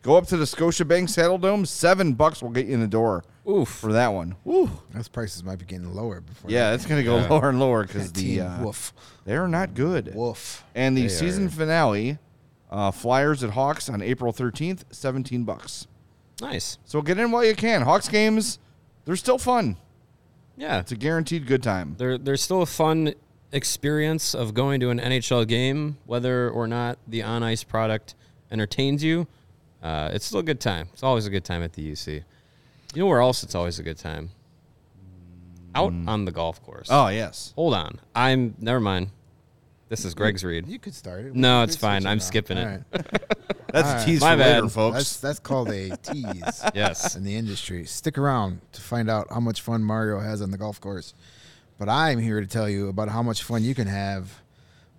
[0.01, 1.67] Go up to the Scotiabank Saddledome.
[1.67, 3.67] Seven bucks will get you in the door Oof.
[3.67, 4.35] for that one.
[4.47, 4.69] Oof.
[4.93, 6.49] Those prices might be getting lower before.
[6.49, 8.41] Yeah, it's going to go lower and lower because the team.
[8.45, 8.93] uh, woof,
[9.25, 10.13] they're not good.
[10.15, 10.63] woof.
[10.73, 11.49] And the They season are.
[11.49, 12.17] finale,
[12.71, 15.85] uh, Flyers at Hawks on April 13th, 17 bucks.
[16.41, 16.77] Nice.
[16.85, 17.81] So get in while you can.
[17.81, 18.57] Hawks games,
[19.03, 19.75] they're still fun.
[20.55, 20.79] Yeah.
[20.79, 21.95] It's a guaranteed good time.
[21.97, 23.13] There, there's still a fun
[23.51, 28.15] experience of going to an NHL game, whether or not the on ice product
[28.49, 29.27] entertains you.
[29.81, 30.89] Uh, it's still a good time.
[30.93, 32.23] It's always a good time at the UC.
[32.93, 34.29] You know where else it's always a good time?
[35.75, 36.87] Out on the golf course.
[36.89, 37.53] Oh, yes.
[37.55, 37.99] Hold on.
[38.15, 39.09] I'm never mind.
[39.87, 40.67] This is Greg's read.
[40.67, 41.35] You could start it.
[41.35, 42.05] No, it's fine.
[42.05, 42.23] I'm now.
[42.23, 42.63] skipping it.
[42.63, 42.83] All right.
[43.71, 44.55] That's All a tease My for bad.
[44.63, 44.95] later, folks.
[44.95, 46.63] That's that's called a tease.
[46.73, 47.15] Yes.
[47.15, 47.85] in the industry.
[47.85, 51.13] Stick around to find out how much fun Mario has on the golf course.
[51.77, 54.41] But I'm here to tell you about how much fun you can have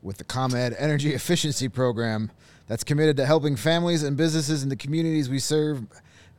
[0.03, 2.31] with the ComEd Energy Efficiency Program
[2.71, 5.85] that's committed to helping families and businesses in the communities we serve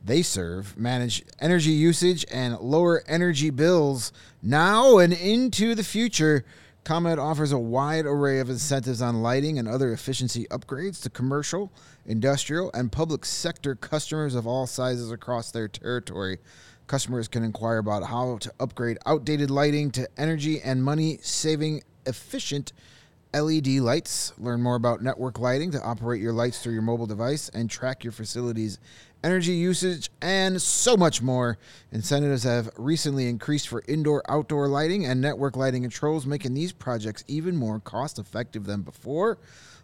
[0.02, 6.46] they serve manage energy usage and lower energy bills now and into the future.
[6.84, 11.70] ComEd offers a wide array of incentives on lighting and other efficiency upgrades to commercial,
[12.06, 16.38] industrial, and public sector customers of all sizes across their territory.
[16.86, 22.72] Customers can inquire about how to upgrade outdated lighting to energy and money saving efficient
[23.34, 24.32] LED lights.
[24.38, 28.04] Learn more about network lighting to operate your lights through your mobile device and track
[28.04, 28.78] your facility's
[29.24, 31.58] energy usage and so much more.
[31.92, 37.24] Incentives have recently increased for indoor outdoor lighting and network lighting controls, making these projects
[37.28, 39.38] even more cost effective than before.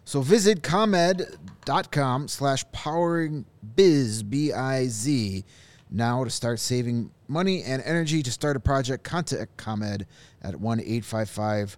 [0.05, 5.45] So visit comed.com slash powering biz B-I-Z
[5.91, 9.03] now to start saving money and energy to start a project.
[9.03, 10.05] Contact ComEd
[10.41, 11.77] at 1-855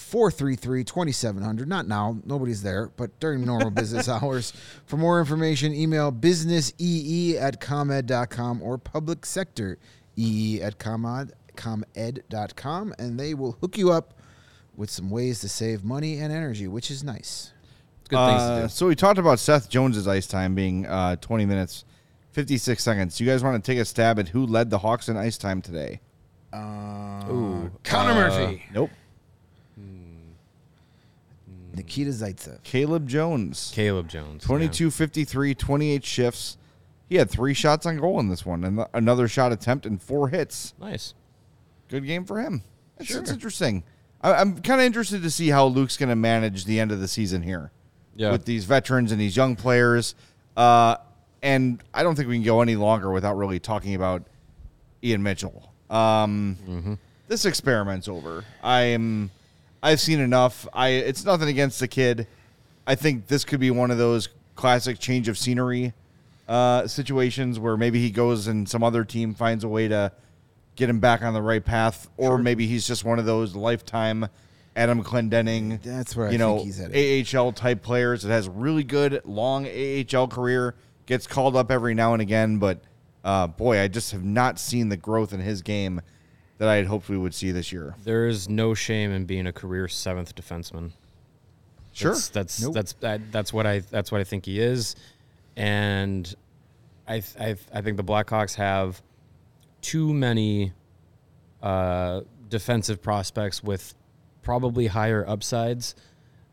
[0.00, 1.68] 433 2700.
[1.68, 4.52] Not now, nobody's there, but during normal business hours.
[4.86, 9.78] For more information, email businessee at comed.com or public sector
[10.16, 14.14] ee at comed, comed.com, and they will hook you up
[14.76, 17.52] with some ways to save money and energy, which is nice.
[18.00, 18.68] It's good things Uh, to do.
[18.68, 21.84] so we talked about Seth Jones's ice time being uh, 20 minutes,
[22.32, 23.20] 56 seconds.
[23.20, 25.60] You guys want to take a stab at who led the Hawks in ice time
[25.62, 26.00] today?
[26.54, 27.70] Ooh.
[27.84, 28.90] Connor Murphy, Nope.
[31.74, 32.62] Nikita Zaitsev.
[32.62, 33.70] Caleb Jones.
[33.74, 34.42] Caleb Jones.
[34.42, 34.46] yeah.
[34.46, 36.56] 22 53, 28 shifts.
[37.08, 40.28] He had three shots on goal in this one and another shot attempt and four
[40.28, 40.74] hits.
[40.80, 41.14] Nice.
[41.88, 42.62] Good game for him.
[42.98, 43.82] That's, that's interesting.
[44.22, 47.00] I, I'm kind of interested to see how Luke's going to manage the end of
[47.00, 47.72] the season here
[48.14, 48.30] Yeah.
[48.30, 50.14] with these veterans and these young players.
[50.56, 50.96] Uh,
[51.42, 54.22] and I don't think we can go any longer without really talking about
[55.02, 55.72] Ian Mitchell.
[55.88, 58.44] Um, This experiment's over.
[58.62, 59.30] I'm.
[59.82, 60.66] I've seen enough.
[60.72, 60.88] I.
[60.88, 62.26] It's nothing against the kid.
[62.86, 65.94] I think this could be one of those classic change of scenery
[66.48, 70.12] uh, situations where maybe he goes and some other team finds a way to
[70.76, 74.26] get him back on the right path, or maybe he's just one of those lifetime
[74.74, 75.80] Adam Clendenning.
[75.82, 77.36] That's where I you know think he's headed.
[77.36, 80.74] AHL type players that has really good long AHL career
[81.06, 82.80] gets called up every now and again, but
[83.24, 86.00] uh, boy, I just have not seen the growth in his game
[86.60, 87.94] that I had hoped we would see this year.
[88.04, 90.90] There is no shame in being a career seventh defenseman.
[91.92, 92.12] Sure.
[92.12, 92.74] That's that's Nope.
[92.74, 94.94] that's that, that's what I that's what I think he is,
[95.56, 96.32] and
[97.08, 99.00] I I, I think the Blackhawks have
[99.80, 100.74] too many
[101.62, 102.20] uh,
[102.50, 103.94] defensive prospects with
[104.42, 105.94] probably higher upsides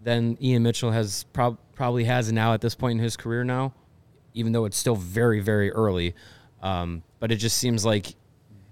[0.02, 3.74] than Ian Mitchell has prob- probably has now at this point in his career now,
[4.34, 6.16] even though it's still very very early.
[6.64, 8.16] Um, but it just seems like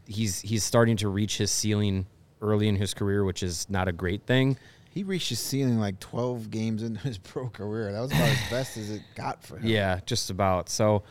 [0.08, 2.06] he's he's starting to reach his ceiling
[2.42, 4.58] early in his career, which is not a great thing.
[4.90, 7.92] He reached his ceiling like 12 games into his pro career.
[7.92, 9.68] That was about as best as it got for him.
[9.68, 10.70] Yeah, just about.
[10.70, 11.04] So,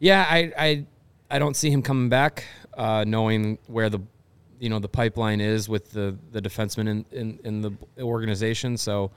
[0.00, 0.86] yeah, I I,
[1.30, 2.44] I don't see him coming back,
[2.76, 4.00] uh, knowing where the
[4.60, 8.76] you know the pipeline is with the the defenseman in in, in the organization.
[8.76, 9.10] So,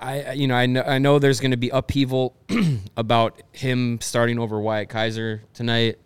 [0.00, 2.34] I I- you know I know I know there's going to be upheaval
[2.96, 5.98] about him starting over Wyatt Kaiser tonight.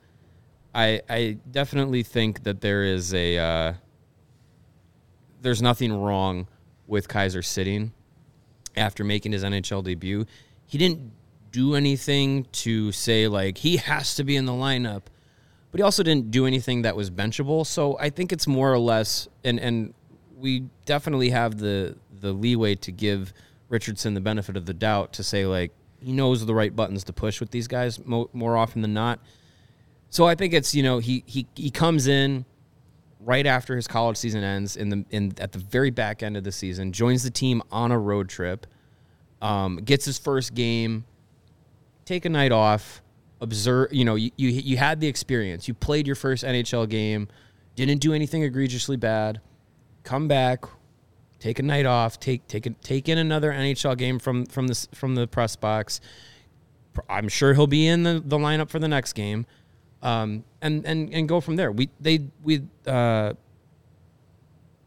[0.75, 3.73] I I definitely think that there is a uh,
[5.41, 6.47] there's nothing wrong
[6.87, 7.93] with Kaiser sitting
[8.77, 10.27] after making his NHL debut.
[10.67, 11.13] He didn't
[11.51, 15.03] do anything to say like he has to be in the lineup,
[15.71, 17.67] but he also didn't do anything that was benchable.
[17.67, 19.95] So I think it's more or less and and
[20.37, 23.33] we definitely have the the leeway to give
[23.69, 27.13] Richardson the benefit of the doubt to say like he knows the right buttons to
[27.13, 29.19] push with these guys mo- more often than not.
[30.11, 32.45] So I think it's you know he he he comes in
[33.21, 36.45] right after his college season ends in the in at the very back end of
[36.45, 38.67] the season, joins the team on a road trip,
[39.43, 41.05] um, gets his first game,
[42.05, 43.03] take a night off,
[43.41, 43.93] observe.
[43.93, 45.69] You know, you, you you had the experience.
[45.69, 47.29] You played your first NHL game,
[47.77, 49.41] didn't do anything egregiously bad.
[50.05, 50.65] Come back,
[51.39, 54.89] take a night off, take take a, take in another NHL game from from the
[54.95, 56.01] from the press box.
[57.09, 59.47] I'm sure he'll be in the, the lineup for the next game,
[60.03, 61.73] um, and and and go from there.
[61.73, 63.35] We they we uh,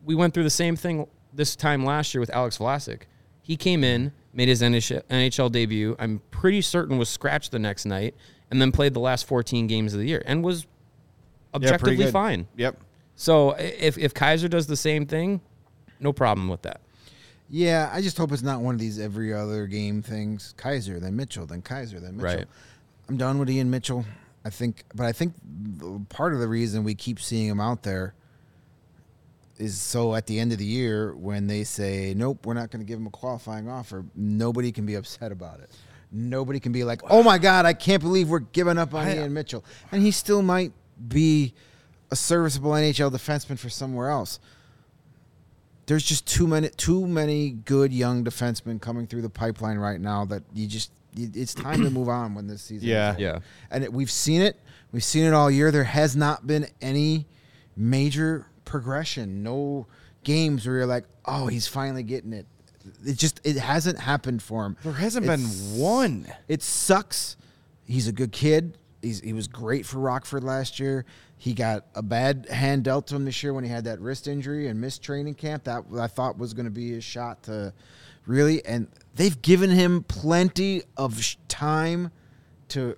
[0.05, 3.03] we went through the same thing this time last year with Alex Vlasic.
[3.41, 5.95] He came in, made his NHL NHL debut.
[5.99, 8.15] I'm pretty certain was scratched the next night,
[8.49, 10.65] and then played the last 14 games of the year and was
[11.53, 12.11] objectively good.
[12.11, 12.47] fine.
[12.57, 12.77] Yep.
[13.15, 15.41] So if if Kaiser does the same thing,
[15.99, 16.81] no problem with that.
[17.53, 20.53] Yeah, I just hope it's not one of these every other game things.
[20.55, 22.37] Kaiser, then Mitchell, then Kaiser, then Mitchell.
[22.39, 22.47] Right.
[23.09, 24.05] I'm done with Ian Mitchell.
[24.43, 25.33] I think, but I think
[26.09, 28.15] part of the reason we keep seeing him out there
[29.57, 32.79] is so at the end of the year when they say, "Nope, we're not going
[32.79, 35.69] to give him a qualifying offer," nobody can be upset about it.
[36.11, 39.33] Nobody can be like, "Oh my God, I can't believe we're giving up on Ian
[39.33, 40.73] Mitchell," and he still might
[41.07, 41.53] be
[42.09, 44.39] a serviceable NHL defenseman for somewhere else
[45.91, 50.23] there's just too many too many good young defensemen coming through the pipeline right now
[50.23, 52.87] that you just it's time to move on when this season.
[52.87, 53.13] Yeah.
[53.13, 53.19] is.
[53.19, 53.39] Yeah.
[53.69, 54.59] and it, we've seen it.
[54.91, 55.71] We've seen it all year.
[55.71, 57.27] There has not been any
[57.75, 59.43] major progression.
[59.43, 59.87] No
[60.23, 62.45] games where you're like, oh, he's finally getting it.
[63.05, 64.75] It just it hasn't happened for him.
[64.83, 65.39] There hasn't It's-
[65.71, 66.27] been one.
[66.47, 67.37] it sucks.
[67.85, 68.77] He's a good kid.
[69.01, 71.05] He's, he was great for Rockford last year.
[71.37, 74.27] He got a bad hand dealt to him this year when he had that wrist
[74.27, 75.63] injury and missed training camp.
[75.63, 77.73] That I thought was going to be his shot to
[78.25, 78.63] really.
[78.65, 82.11] And they've given him plenty of sh- time
[82.69, 82.97] to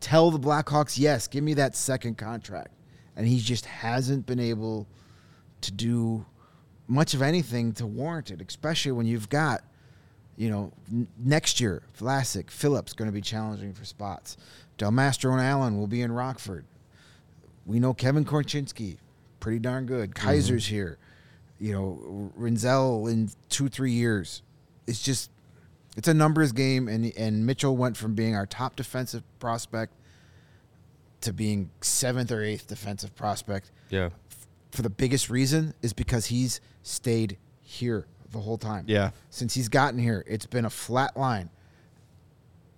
[0.00, 2.72] tell the Blackhawks, yes, give me that second contract.
[3.16, 4.86] And he just hasn't been able
[5.62, 6.26] to do
[6.86, 9.62] much of anything to warrant it, especially when you've got
[10.36, 14.36] you know, n- next year, Vlasic, Phillips going to be challenging for spots.
[14.78, 16.64] Del Mastro and Allan will be in Rockford.
[17.64, 18.98] We know Kevin Korchinski,
[19.40, 20.14] pretty darn good.
[20.14, 20.26] Mm-hmm.
[20.26, 20.98] Kaiser's here.
[21.58, 24.42] You know, Rinzel in two, three years.
[24.86, 25.30] It's just,
[25.96, 29.92] it's a numbers game, and and Mitchell went from being our top defensive prospect
[31.22, 34.10] to being seventh or eighth defensive prospect Yeah.
[34.70, 38.84] for the biggest reason is because he's stayed here the whole time.
[38.86, 39.10] Yeah.
[39.30, 41.48] Since he's gotten here, it's been a flat line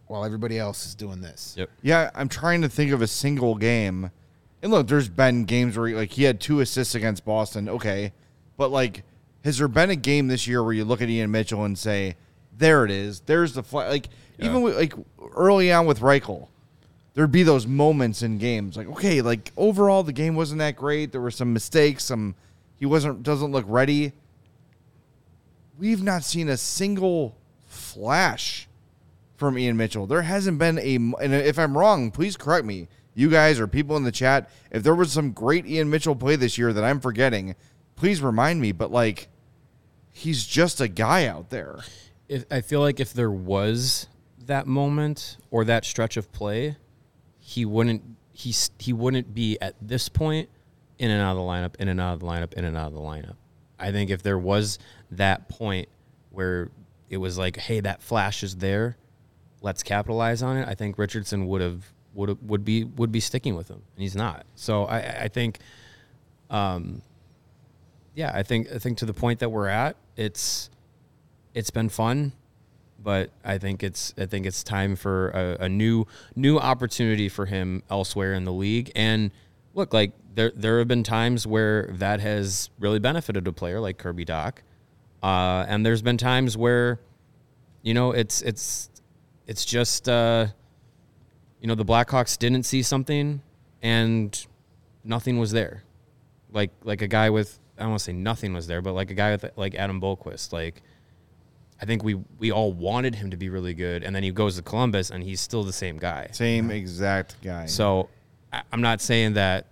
[0.07, 1.55] while everybody else is doing this.
[1.59, 1.71] Yep.
[1.83, 4.11] Yeah, I'm trying to think of a single game.
[4.63, 7.69] And look, there's been games where like he had two assists against Boston.
[7.69, 8.13] Okay,
[8.59, 9.05] but like,
[9.45, 12.17] has there been a game this year where you look at Ian Mitchell and say,
[12.55, 13.21] "There it is.
[13.21, 14.93] There's the flat." Like even with, like
[15.35, 16.49] early on with Reichel,
[17.15, 21.13] there'd be those moments in games like, okay, like overall the game wasn't that great.
[21.13, 22.05] There were some mistakes.
[22.05, 22.35] Some
[22.79, 24.13] he wasn't doesn't look ready.
[25.79, 28.69] We've not seen a single flash
[29.37, 30.07] from Ian Mitchell.
[30.07, 32.89] There hasn't been a, and if I'm wrong, please correct me.
[33.15, 36.37] You guys or people in the chat, if there was some great Ian Mitchell play
[36.37, 37.55] this year that I'm forgetting,
[37.99, 38.73] please remind me.
[38.73, 39.29] But like,
[40.13, 41.81] he's just a guy out there.
[42.29, 44.07] If, I feel like if there was
[44.47, 46.77] that moment or that stretch of play,
[47.39, 50.49] he wouldn't he he wouldn't be at this point
[50.99, 52.89] in and out of the lineup, in and out of the lineup, in and out
[52.89, 53.37] of the lineup.
[53.79, 54.79] I think if there was
[55.13, 55.89] that point
[56.31, 56.71] where
[57.09, 58.97] it was like, hey, that flash is there,
[59.63, 61.85] let's capitalize on it, I think Richardson would have
[62.15, 64.45] would would be would be sticking with him, and he's not.
[64.55, 65.59] So I, I think,
[66.51, 67.03] um,
[68.19, 70.71] yeah, I think I think to the point that we're at, it's
[71.55, 72.33] it's been fun,
[72.99, 76.05] but I think it's I think it's time for a, a new
[76.35, 78.91] new opportunity for him elsewhere in the league.
[78.97, 79.31] And
[79.73, 83.99] look, like there there have been times where that has really benefited a player like
[83.99, 84.55] Kirby Dach,
[85.23, 86.99] uh, and there's been times where,
[87.83, 88.91] you know, it's it's
[89.47, 90.49] it's just uh,
[91.61, 93.43] you know the Blackhawks didn't see something
[93.81, 94.45] and
[95.05, 95.85] nothing was there,
[96.51, 99.11] like like a guy with I don't want to say nothing was there, but like
[99.11, 100.83] a guy with like Adam Boqvist, like.
[101.81, 104.57] I think we we all wanted him to be really good, and then he goes
[104.57, 106.27] to Columbus, and he's still the same guy.
[106.33, 107.67] Same exact guy.
[107.67, 108.09] So
[108.53, 109.67] I- I'm not saying that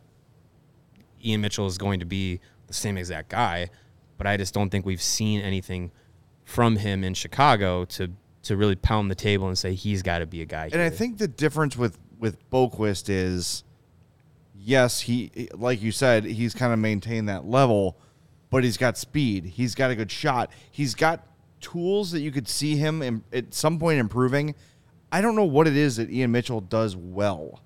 [1.24, 2.38] Ian Mitchell is going to be
[2.68, 3.70] the same exact guy,
[4.18, 5.90] but I just don't think we've seen anything
[6.44, 8.12] from him in Chicago to
[8.44, 10.68] to really pound the table and say he's got to be a guy.
[10.72, 13.64] And I think the difference with with Boqvist is,
[14.66, 17.96] yes, he like you said, he's kind of maintained that level,
[18.50, 19.46] but he's got speed.
[19.46, 20.50] He's got a good shot.
[20.70, 21.26] He's got
[21.60, 24.54] tools that you could see him im- at some point improving.
[25.10, 27.62] I don't know what it is that Ian Mitchell does well,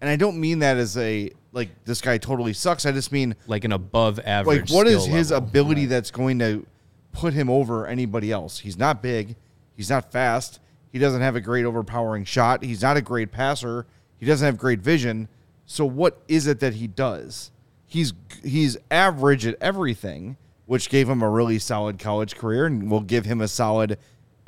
[0.00, 2.86] and I don't mean that as a like this guy totally sucks.
[2.86, 4.70] I just mean like an above average.
[4.70, 5.48] like what is his level.
[5.48, 6.64] ability that's going to
[7.12, 9.34] put him over anybody else he's not big
[9.74, 10.60] he's not fast
[10.92, 13.86] he doesn't have a great overpowering shot he's not a great passer
[14.18, 15.26] he doesn't have great vision
[15.68, 17.52] so what is it that he does
[17.86, 23.00] he's he's average at everything which gave him a really solid college career and will
[23.00, 23.96] give him a solid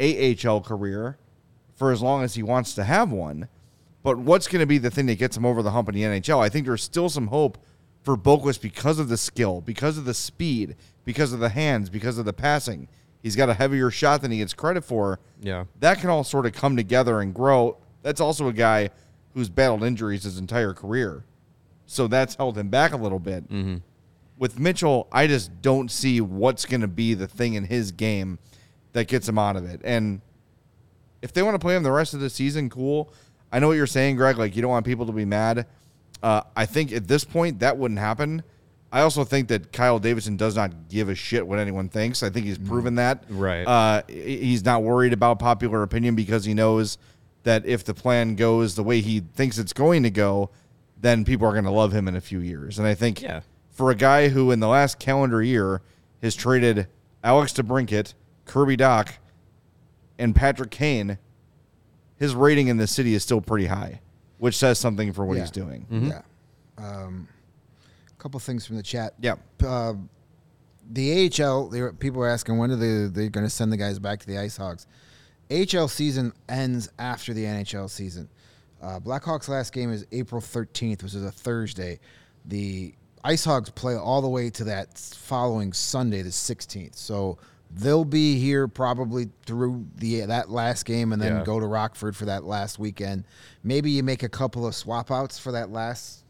[0.01, 1.17] AHL career
[1.77, 3.49] for as long as he wants to have one
[4.03, 6.03] but what's going to be the thing that gets him over the hump in the
[6.03, 6.41] NHL?
[6.41, 7.59] I think there's still some hope
[8.03, 12.17] for Boqvist because of the skill, because of the speed, because of the hands, because
[12.17, 12.89] of the passing.
[13.23, 15.21] He's got a heavier shot than he gets credit for.
[15.43, 15.65] Yeah.
[15.81, 17.77] That can all sort of come together and grow.
[18.03, 18.91] That's also a guy
[19.35, 21.25] who's battled injuries his entire career.
[21.87, 23.49] So that's held him back a little bit.
[23.49, 23.77] Mm-hmm.
[24.39, 28.39] With Mitchell, I just don't see what's going to be the thing in his game
[28.93, 29.81] that gets him out of it.
[29.85, 30.21] And
[31.21, 33.13] if they want to play him the rest of the season, cool.
[33.53, 34.39] I know what you're saying, Greg.
[34.39, 35.67] Like you don't want people to be mad.
[36.23, 38.43] Uh, I think at this point that wouldn't happen.
[38.93, 42.23] I also think that Kyle Davidson does not give a shit what anyone thinks.
[42.23, 43.25] I think he's proven that.
[43.29, 43.65] Right.
[43.65, 46.99] Uh, he's not worried about popular opinion because he knows
[47.43, 50.51] that if the plan goes the way he thinks it's going to go,
[51.01, 52.79] then people are going to love him in a few years.
[52.79, 53.41] And I think Yeah.
[53.71, 55.81] for a guy who in the last calendar year
[56.23, 56.87] has traded
[57.25, 58.13] Alex DeBrincat,
[58.45, 59.13] Kirby Dach,
[60.19, 61.17] and Patrick Kane,
[62.17, 64.01] his rating in the city is still pretty high,
[64.39, 65.43] which says something for what Yeah.
[65.45, 65.87] he's doing.
[65.91, 66.23] Yeah.
[66.77, 67.29] Um,
[68.11, 69.15] a couple things from the chat.
[69.21, 69.37] Yeah.
[69.65, 69.95] Uh,
[70.93, 73.77] the AHL, they were, people were asking when are they they're going to send the
[73.79, 74.87] guys back to the Ice Hogs.
[75.51, 78.29] AHL season ends after the NHL season.
[78.83, 81.99] Uh, Blackhawks last game is April 13th, which is a Thursday.
[82.47, 86.97] The Ice Hogs play all the way to that following Sunday, the 16th.
[86.97, 87.37] So
[87.71, 91.45] they'll be here probably through the that last game, and then Yeah.
[91.45, 93.25] go to Rockford for that last weekend.
[93.63, 96.25] Maybe you make a couple of swap outs for that last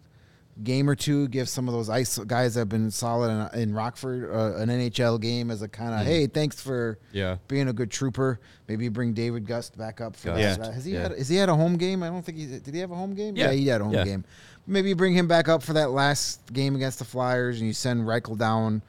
[0.62, 1.28] game or two.
[1.28, 4.68] Give some of those ice guys that have been solid in, in Rockford uh, an
[4.68, 7.36] NHL game as a kind of hey, thanks for Yeah.
[7.48, 8.40] being a good trooper.
[8.68, 10.60] Maybe bring David Gust back up for Gust.
[10.60, 10.66] that.
[10.68, 10.72] Yeah.
[10.74, 11.02] Has he Yeah.
[11.02, 11.12] had?
[11.12, 12.02] Has he had a home game?
[12.02, 12.66] I don't think he did.
[12.66, 13.36] He have a home game?
[13.36, 13.52] Yeah.
[13.52, 14.04] he had a home Yeah.
[14.04, 14.24] game.
[14.66, 17.72] Maybe you bring him back up for that last game against the Flyers, and you
[17.72, 18.82] send Reichel down,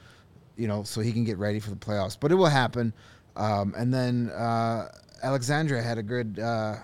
[0.58, 2.18] you know, so he can get ready for the playoffs.
[2.20, 2.94] But it will happen.
[3.38, 4.90] Um, and then uh,
[5.24, 6.76] Alexandra had a good uh,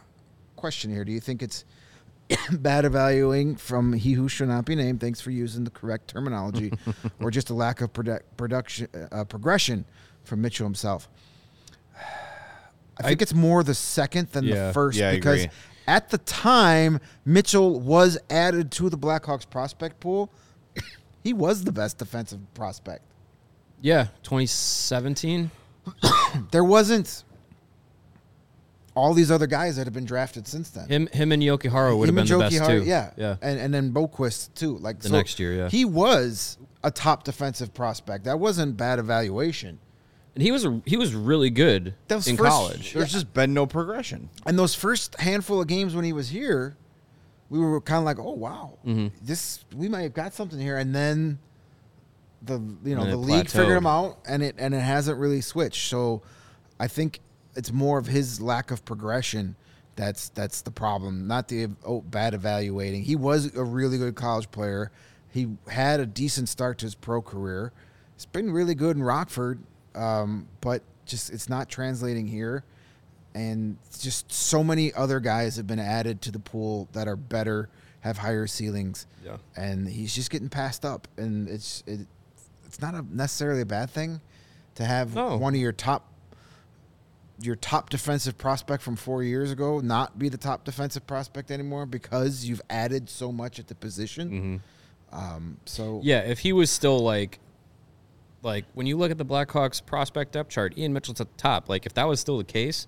[0.55, 1.03] question here.
[1.03, 1.65] Do you think it's
[2.51, 4.99] bad evaluating from he who should not be named.
[4.99, 6.71] Thanks for using the correct terminology,
[7.19, 9.85] or just a lack of produ- production uh, progression
[10.23, 11.07] from Mitchell himself.
[12.99, 14.67] I think it's more the second than Yeah.
[14.67, 15.47] the first Yeah, because
[15.87, 20.31] at the time Mitchell was added to the Blackhawks prospect pool.
[21.23, 23.03] he was the best defensive prospect.
[23.81, 25.51] Yeah, 2017.
[26.51, 27.23] There wasn't
[28.97, 30.87] all these other guys that have been drafted since then.
[30.89, 32.85] Him, him and Jokiharju would have been and the best Jokiharju, too.
[32.85, 33.35] Yeah, yeah.
[33.41, 34.77] and and then Boqvist too.
[34.79, 35.69] Like The so next year, yeah.
[35.69, 38.23] he was a top defensive prospect.
[38.25, 39.79] That wasn't bad evaluation.
[40.35, 42.93] And he was a, he was really good Those in first- college.
[42.93, 44.29] There's just been no progression.
[44.45, 46.77] And those first handful of games when he was here,
[47.49, 49.15] we were kind of like, oh wow, Mm-hmm.
[49.25, 50.77] this we might have got something here.
[50.77, 51.39] And then
[52.41, 55.41] the you know the it league figured him out, and it and it hasn't really
[55.41, 55.87] switched.
[55.89, 56.21] So
[56.79, 57.19] I think
[57.57, 59.55] it's more of his lack of progression.
[59.95, 63.03] That's that's the problem, not the oh, bad evaluating.
[63.03, 64.91] He was a really good college player.
[65.29, 67.71] He had a decent start to his pro career.
[68.15, 69.59] He's been really good in Rockford,
[69.95, 72.63] um, but just it's not translating here.
[73.35, 77.69] and just so many other guys have been added to the pool that are better,
[78.01, 79.05] have higher ceilings.
[79.25, 79.37] Yeah.
[79.55, 82.01] and he's just getting passed up, and it's it,
[82.65, 84.21] it's not a necessarily a bad thing
[84.75, 85.37] to have No.
[85.37, 86.05] one of your top
[87.39, 91.85] your top defensive prospect from four years ago not be the top defensive prospect anymore
[91.85, 94.61] because you've added so much at the position.
[95.11, 97.39] Um, so Yeah, if he was still like,
[98.43, 101.69] like when you look at the Blackhawks prospect depth chart, Ian Mitchell's at the top.
[101.69, 102.87] Like if that was still the case,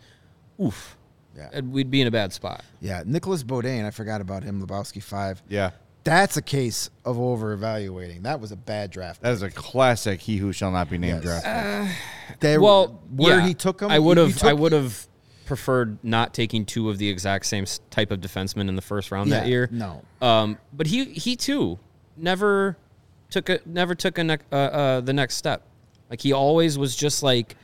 [0.61, 0.97] oof,
[1.37, 1.59] Yeah.
[1.61, 2.63] we'd be in a bad spot.
[2.81, 4.61] yeah, Nicolas Beaudin, I forgot about him.
[4.65, 5.41] Lebowski five.
[5.47, 5.71] Yeah.
[6.09, 8.23] That's a case of over evaluating.
[8.23, 9.21] That was a bad draft.
[9.21, 11.43] That is a classic he who shall not be named Yes.
[11.43, 11.99] draft.
[12.39, 14.43] There, well, where yeah, he took him, I would have.
[14.43, 15.05] I would have
[15.45, 19.31] preferred not taking two of the exact same type of defensemen in the first round
[19.31, 19.69] that year.
[19.71, 20.01] no.
[20.19, 21.77] Um, but he he too
[22.17, 22.75] never
[23.29, 25.61] took a never took a nec- uh, uh, the next step.
[26.09, 27.55] Like he always was just like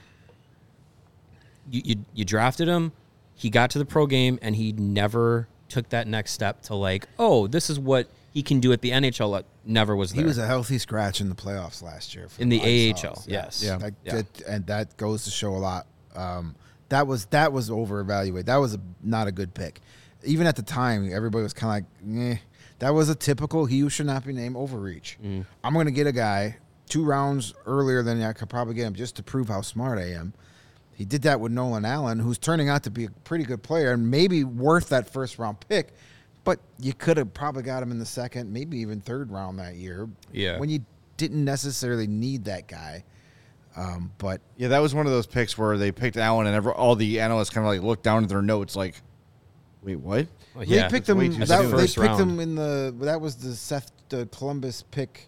[1.71, 2.91] you, you you drafted him,
[3.33, 7.07] he got to the pro game, and he never took that next step to like,
[7.17, 9.31] oh, this is what he can do at the NHL.
[9.31, 10.21] le- Never was there.
[10.21, 12.27] He was a healthy scratch in the playoffs last year.
[12.27, 13.27] for In the Ice AHL, Hawks.
[13.27, 13.63] yes.
[13.63, 13.77] Yeah.
[13.77, 14.15] That- Yeah.
[14.17, 15.87] that- and that goes to show a lot.
[16.15, 16.55] Um,
[16.89, 18.45] that was that was over evaluated.
[18.45, 19.81] That was a, not a good pick.
[20.23, 22.37] Even at the time, everybody was kind of like, eh.
[22.79, 25.17] That was a typical he who should not be named overreach.
[25.23, 25.45] Mm.
[25.63, 26.57] I'm going to get a guy
[26.89, 30.11] two rounds earlier than I could probably get him just to prove how smart I
[30.11, 30.33] am.
[30.93, 33.91] He did that with Nolan Allen, who's turning out to be a pretty good player
[33.93, 35.93] and maybe worth that first round pick.
[36.45, 39.75] But you could have probably got him in the second, maybe even third round that
[39.75, 40.07] year.
[40.31, 40.57] Yeah.
[40.59, 40.85] When you
[41.17, 43.03] didn't necessarily need that guy.
[43.75, 46.71] Um, but Yeah, that was one of those picks where they picked Allen and every,
[46.71, 49.01] all the analysts kind of like looked down at their notes like,
[49.81, 50.27] wait, what?
[50.55, 51.17] Oh, they picked them.
[51.17, 51.33] way him.
[51.33, 51.71] too That, soon.
[51.75, 52.21] they picked round.
[52.21, 52.95] him in the.
[53.01, 55.27] That was the Seth the Columbus pick,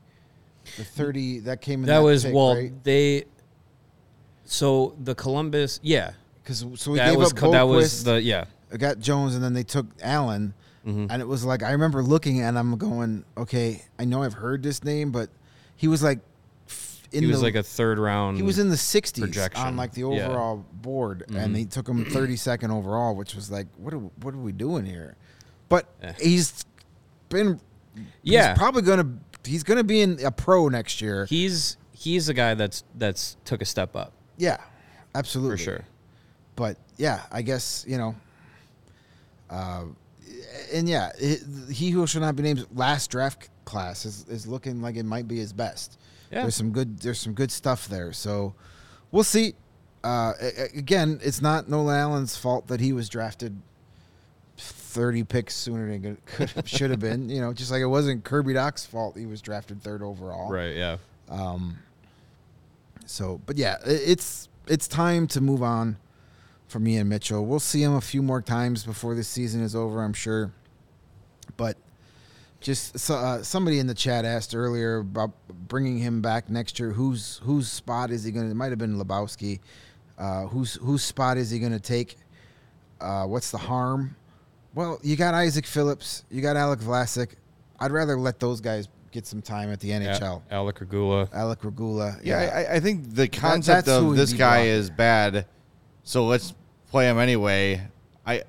[0.78, 1.88] the thirty that came in.
[1.88, 2.84] that was pick, well right?
[2.84, 3.26] they.
[4.46, 6.12] So the Columbus, yeah,
[6.42, 8.46] because so we that gave was up co- that was the yeah.
[8.78, 10.54] got Jones, and then they took Allen,
[10.88, 11.08] Mm-hmm.
[11.12, 14.64] and it was like I remember looking and I'm going, okay, I know I've heard
[14.64, 15.30] this name, but
[15.76, 16.20] he was like,
[17.12, 18.38] in He was the, like a third round.
[18.38, 19.66] He was in the 60s projection.
[19.66, 20.08] on like the Yeah.
[20.08, 20.30] Mm-hmm.
[20.32, 24.38] overall board, and they took him 32nd overall, which was like, what are what are
[24.40, 25.16] we doing here?
[25.70, 26.14] But Eh.
[26.22, 26.64] he's
[27.30, 27.60] been,
[28.24, 28.50] Yeah.
[28.50, 29.10] he's probably gonna
[29.44, 31.26] he's gonna be in a pro next year.
[31.26, 34.58] He's he's a guy that's that's took a step up yeah,
[35.16, 35.86] absolutely for sure.
[36.56, 38.16] But yeah, I guess you know.
[39.50, 39.86] Uh,
[40.74, 41.12] and yeah,
[41.72, 45.28] he who should not be named last draft class is, is looking like it might
[45.28, 46.00] be his best.
[46.32, 46.42] Yeah.
[46.42, 48.14] There's some good there's some good stuff there.
[48.14, 48.54] So
[49.12, 49.54] we'll see.
[50.04, 50.34] Uh,
[50.74, 53.60] again, it's not Nolan Allen's fault that he was drafted
[54.58, 57.30] 30 picks sooner than it could should have been.
[57.30, 60.52] You know, just like it wasn't Kirby Dach's fault he was drafted third overall.
[60.52, 60.76] Right.
[60.76, 60.98] Yeah.
[61.30, 61.78] Um.
[63.06, 65.98] So, but yeah, it's it's time to move on
[66.68, 67.46] from and Mitchell.
[67.46, 70.52] We'll see him a few more times before this season is over, I'm sure.
[71.56, 71.78] But
[72.60, 75.32] just so, uh, somebody in the chat asked earlier about
[75.68, 76.92] bringing him back next year.
[76.92, 78.52] Whose whose spot is he going to?
[78.52, 79.60] It might have been Lebowski.
[80.18, 82.18] Uh, whose whose spot is he going to take?
[83.00, 84.16] Uh, what's the harm?
[84.74, 87.34] Well, you got Isaac Phillips, you got Alex Vlasic.
[87.80, 90.42] I'd rather let those guys get some time at the NHL.
[90.52, 91.30] Alec Regula.
[91.34, 94.72] Alec Regula, Yeah, I, I think the concept that's of this guy blocking.
[94.72, 95.46] is bad,
[96.08, 96.54] so let's
[96.90, 97.82] play him anyway.
[98.26, 98.44] I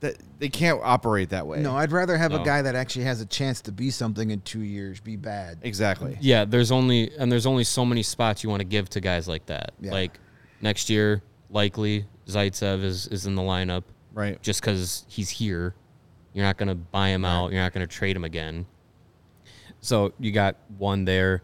[0.00, 1.60] that they can't operate that way.
[1.60, 2.42] No, I'd rather have No.
[2.42, 5.58] a guy that actually has a chance to be something in two years, be bad.
[5.62, 6.16] exactly.
[6.20, 9.26] Yeah, there's only and there's only so many spots you want to give to guys
[9.26, 9.72] like that.
[9.80, 9.92] Yeah.
[9.92, 10.20] Like
[10.60, 13.82] next year, likely Zaitsev is is in the lineup
[14.12, 14.40] Right.
[14.42, 15.74] just because he's here.
[16.34, 17.50] You're not going to buy him out.
[17.50, 18.66] You're not going to trade him again.
[19.80, 21.42] So you got one there.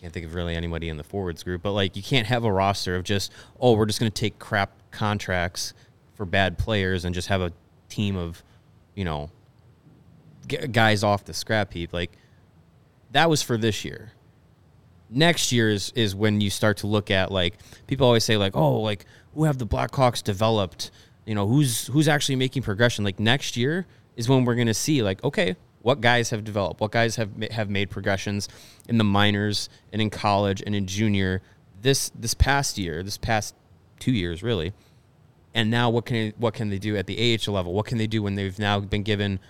[0.00, 2.52] Can't think of really anybody in the forwards group, but like you can't have a
[2.52, 3.30] roster of just
[3.60, 5.74] oh we're just going to take crap contracts
[6.14, 7.52] for bad players and just have a
[7.90, 8.42] team of
[8.94, 9.30] you know
[10.72, 11.92] guys off the scrap heap.
[11.92, 12.12] Like
[13.10, 14.12] that was for this year.
[15.10, 18.56] Next year is, is when you start to look at like people always say like
[18.56, 20.90] oh like who have the Blackhawks developed
[21.26, 23.86] you know who's who's actually making progression like next year
[24.16, 27.30] is when we're going to see like okay what guys have developed what guys have
[27.50, 28.48] have made progressions
[28.88, 31.42] in the minors and in college and in junior
[31.80, 33.54] this this past year this past
[34.00, 34.72] 2 years really
[35.54, 37.72] and now what can what can they do at the AHL level?
[37.72, 39.40] What can they do when they've now been given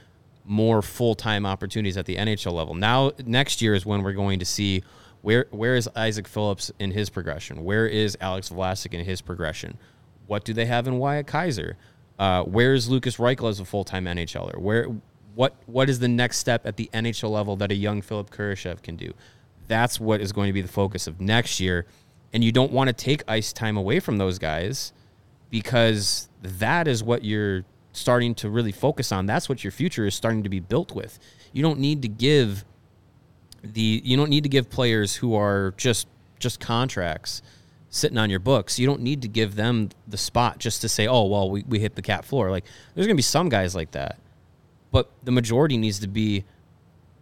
[0.44, 2.74] more full time opportunities at the NHL level?
[2.74, 4.82] Now next year is when we're going to see
[5.22, 7.64] where where is Isaac Phillips in his progression?
[7.64, 9.78] Where is Alex Vlasic in his progression?
[10.26, 11.76] What do they have in Wyatt Kaiser?
[12.18, 14.58] Uh, where is Lucas Reichel as a full time NHLer?
[14.58, 14.88] Where
[15.34, 18.82] what what is the next step at the NHL level that a young Philipp Kurashev
[18.82, 19.12] can do?
[19.68, 21.86] That's what is going to be the focus of next year.
[22.32, 24.92] And you don't want to take ice time away from those guys
[25.50, 29.26] because that is what you're starting to really focus on.
[29.26, 31.18] That's what your future is starting to be built with.
[31.52, 32.64] You don't need to give
[33.62, 36.06] the you don't need to give players who are just
[36.38, 37.42] just contracts
[37.90, 38.78] sitting on your books.
[38.78, 41.80] You don't need to give them the spot just to say, "Oh, well, we, we
[41.80, 42.64] hit the cap floor." Like
[42.94, 44.18] there's going to be some guys like that.
[44.90, 46.44] But the majority needs to be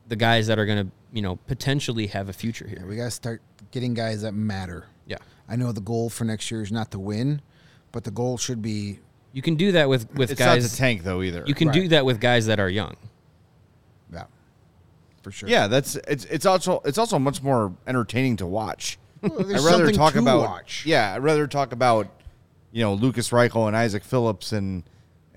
[0.09, 2.87] the guys that are going to, you know, potentially have a future here.
[2.87, 4.87] We got to start getting guys that matter.
[5.07, 5.19] Yeah.
[5.49, 7.43] I know the goal for next year is not to win,
[7.93, 9.01] but the goal should be
[9.33, 11.45] You can do that with with It's guys not the tank though either.
[11.47, 12.97] You can do that with guys that are young.
[14.13, 14.25] yeah,
[15.23, 15.49] for sure.
[15.49, 18.99] yeah, that's it's it's also it's also much more entertaining to watch.
[19.21, 20.85] Well, I'd rather talk to about watch.
[20.87, 22.09] yeah, I'd rather talk about
[22.73, 24.85] you know Lucas Reichel and Isaac Phillips and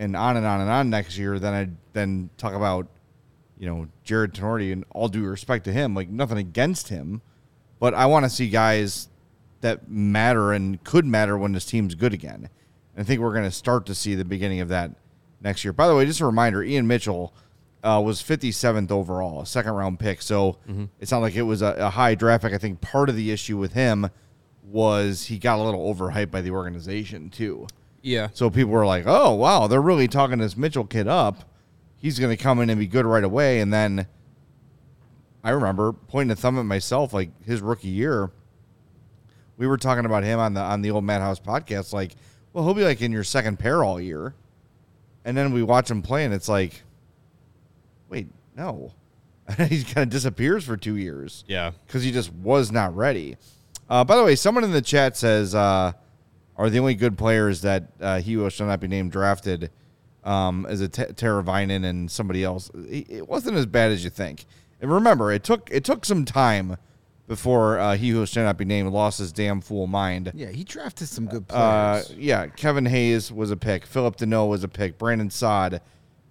[0.02, 2.88] and on and on and on next year than I then talk about
[3.58, 7.22] you know Jarred Tinordi and all due respect to him, like nothing against him,
[7.80, 9.08] but I want to see guys
[9.62, 12.49] that matter and could matter when this team's good again.
[12.95, 14.91] And I think we're going to start to see the beginning of that
[15.39, 15.72] next year.
[15.72, 17.32] By the way, just a reminder: Ian Mitchell
[17.84, 20.24] uh, was 57th overall, a second round pick.
[20.24, 20.58] So
[20.99, 22.54] it's not like it was a, a high draft pick.
[22.54, 24.10] I think part of the issue with him
[24.64, 27.68] was he got a little overhyped by the organization too.
[28.02, 28.30] Yeah.
[28.34, 31.43] So people were like, "Oh, wow, they're really talking this Mitchell kid up.
[31.97, 34.08] He's going to come in and be good right away." And then
[35.43, 38.32] I remember pointing a thumb at myself, like his rookie year.
[39.58, 42.16] We were talking about him on the on the old Madhouse podcast, like,
[42.54, 44.34] well, he'll be like in your second pair all year,
[45.24, 46.82] and then we watch him play, and it's like,
[48.10, 48.28] wait,
[48.58, 48.91] no,
[49.70, 51.72] he kind of disappears for two years Yeah.
[51.86, 53.38] because he just was not ready.
[53.88, 55.91] Uh, by the way, someone in the chat says, uh,
[56.62, 59.70] "Are the only good players that uh, he will shall not be named drafted
[60.24, 62.70] um, as a T- Teravainen and somebody else?
[62.88, 64.45] It, it wasn't as bad as you think.
[64.80, 66.78] And remember, it took it took some time
[67.28, 70.32] before uh, he who shall not be named lost his damn fool mind.
[70.36, 72.14] Yeah, he drafted some good Uh, players.
[72.18, 73.86] yeah, Kevin Hayes was a pick.
[73.86, 74.97] Phillip Danault was a pick.
[74.97, 75.82] Brandon Saad,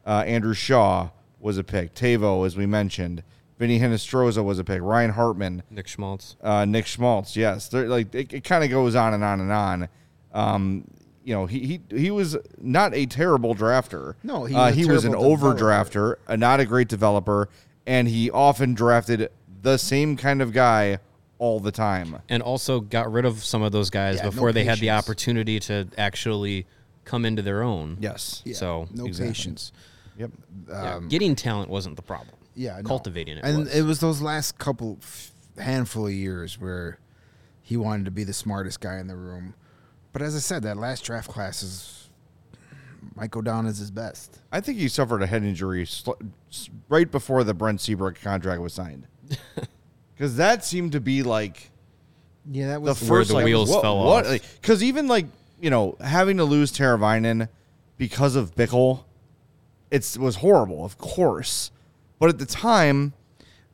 [0.06, 1.08] uh, Andrew Shaw
[1.38, 1.94] was a pick.
[1.94, 3.22] Tavo, as we mentioned.
[3.58, 4.80] Vinnie Hinostroza was a pick.
[4.82, 6.36] Ryan Hartman, Nick Schmaltz.
[6.42, 7.36] uh, Nick Schmaltz.
[7.36, 9.88] Yes, They're like it, it kind of goes on and on and on.
[10.32, 10.84] Um,
[11.24, 14.14] you know, he, he he was not a terrible drafter.
[14.22, 17.48] No, he uh, was a he was an terrible overdrafter, uh, not a great developer,
[17.86, 19.30] and he often drafted
[19.62, 20.98] the same kind of guy
[21.38, 22.20] all the time.
[22.28, 24.90] and also got rid of some of those guys Yeah, no before they had the
[24.90, 26.66] opportunity to actually
[27.04, 27.96] come into their own.
[28.00, 28.42] Yes.
[28.44, 29.32] Yeah, so, no exactly.
[29.32, 29.72] patience.
[30.18, 30.30] Yep.
[30.68, 32.36] Yeah, getting talent wasn't the problem.
[32.54, 32.82] Yeah, no.
[32.82, 33.44] cultivating it.
[33.44, 33.74] and was.
[33.74, 36.98] it was those last couple f- handful of years where
[37.62, 39.54] he wanted to be the smartest guy in the room.
[40.12, 42.08] But as I said, that last draft class is
[43.14, 44.38] might go down as his best.
[44.52, 46.12] I think he suffered a head injury sl-
[46.88, 49.06] right before the Brent Seabrook contract was signed.
[50.14, 51.70] Because that seemed to be like
[52.44, 54.26] Yeah, that the was Where first the like, wheels what, fell what?
[54.26, 54.58] off.
[54.60, 55.24] Because even like
[55.62, 57.48] you know having to lose Teravainen
[57.96, 59.04] because of Bickell,
[59.90, 61.70] it was horrible, of course.
[62.18, 63.14] But at the time,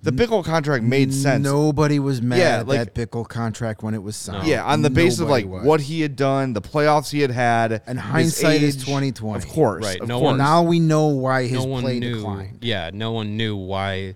[0.07, 1.43] the Bickell contract made sense.
[1.45, 4.47] Nobody was mad Yeah, at like- that Bickell contract when it was signed.
[4.47, 5.65] Yeah, on the basis of Nobody like was.
[5.65, 8.85] what he had done, the playoffs he had had, And his hindsight is age.
[8.85, 9.45] 2020.
[9.45, 10.31] Of course, Right, Of no course.
[10.31, 12.15] one- Now we know why his no one play knew.
[12.17, 12.59] declined.
[12.63, 14.15] Yeah, no one knew why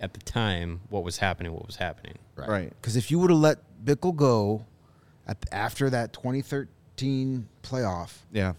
[0.00, 1.52] at the time what was happening.
[1.52, 2.14] What was happening?
[2.36, 2.70] Right.
[2.80, 4.64] Because if you would have let Bickell go
[5.28, 8.54] at, after that 2013 playoff, Yeah.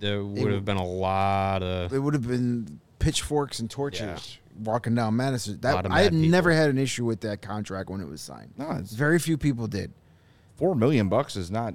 [0.00, 4.94] There would have been a lot of it would have been pitchforks and torches walking
[4.94, 5.58] down Madison.
[5.60, 6.28] That I had people.
[6.30, 8.52] never had an issue with that contract when it was signed.
[8.56, 9.92] No, it's- very few people did.
[10.56, 11.74] four million bucks is not.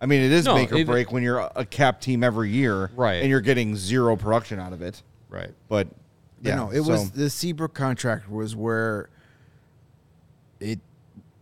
[0.00, 2.22] I mean, it is No, make or it- break when you're a- a cap team
[2.22, 3.14] every year, Right.
[3.22, 5.02] And you're getting zero production out of it.
[5.28, 5.52] right.
[5.68, 5.88] But
[6.42, 9.08] Yeah, yeah, no, it so- was the Seabrook contract was where
[10.60, 10.78] it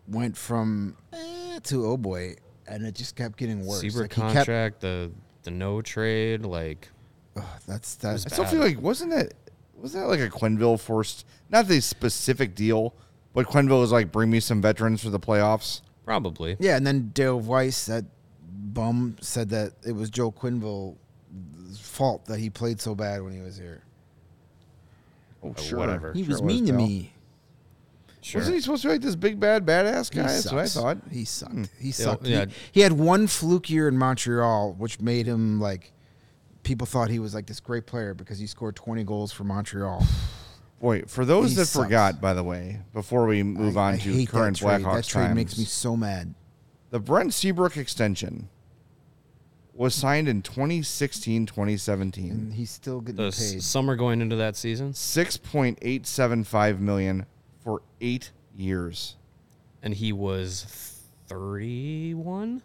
[0.09, 3.81] went from eh, to oh boy, and it just kept getting worse.
[3.81, 5.11] Seabrook Like, he kept- contract, the
[5.43, 6.89] the no trade, like
[7.37, 8.51] ugh, that's that's I still bad.
[8.53, 9.33] feel like wasn't that
[9.83, 12.95] wasn't that like a Quenneville forced not the specific deal,
[13.35, 15.81] but Quenneville was like bring me some veterans for the playoffs.
[16.05, 16.57] probably.
[16.61, 16.77] yeah.
[16.77, 18.05] And then Dale Weise, that
[18.49, 20.97] bum, said that it was Joe Quenneville's
[21.79, 23.83] fault that he played so bad when he was here.
[25.43, 25.79] Oh, sure.
[25.79, 26.13] whatever.
[26.13, 26.87] He Sure was mean to pal.
[26.87, 27.13] me.
[28.21, 28.41] Sure.
[28.41, 30.29] Wasn't he supposed to be like this big bad badass He guy?
[30.29, 30.99] That's what I thought.
[31.11, 31.53] He sucked.
[31.53, 31.65] Hmm.
[31.81, 32.25] He sucked.
[32.27, 32.45] yeah.
[32.45, 35.92] He, he had one fluke year in Montreal, which made him like
[36.63, 40.05] people thought he was like this great player because he scored 20 goals for Montreal.
[40.81, 41.85] Boy, for those He that sucks.
[41.87, 44.81] forgot, by the way, before we move I- on I to hate current that trade.
[44.83, 46.35] Blackhawks That trade times, makes me so mad.
[46.91, 48.49] the Brent Seabrook extension
[49.75, 52.31] was signed in 2016, 2017.
[52.31, 53.63] And he's still getting the s- paid.
[53.63, 57.27] summer going into that season, 6.875 million
[57.63, 59.17] for 8 years.
[59.85, 62.63] and he was thirty-one.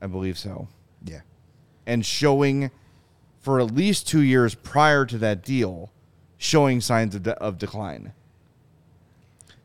[0.00, 0.68] I believe so.
[1.04, 1.20] Yeah.
[1.86, 2.70] and showing
[3.40, 5.90] for at least two years prior to that deal,
[6.38, 8.12] showing signs of, de- of decline.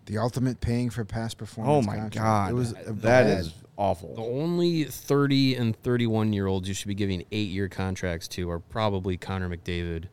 [0.05, 1.85] The ultimate paying for past performance.
[1.85, 2.15] Oh my contract.
[2.15, 3.39] god, It was that bad.
[3.39, 8.27] is The only 30 and 31 year olds you should be giving eight year contracts
[8.29, 10.05] to are probably Connor McDavid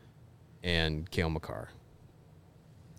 [0.65, 1.69] and Cale Makar.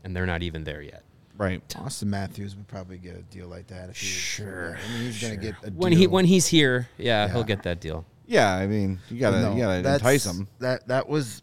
[0.04, 1.04] And they're not even there yet.
[1.36, 1.68] Right.
[1.70, 3.90] Auston Matthews would probably get a deal like that.
[3.90, 5.80] If he was- Sure, I mean, he's going to get a deal.
[5.80, 8.06] When he when he's here, yeah, he'll get that deal.
[8.26, 10.48] Yeah, I mean, you gotta No, you gotta that's- entice them.
[10.60, 11.42] That that was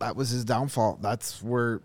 [0.00, 0.98] that was his downfall.
[1.00, 1.80] That's where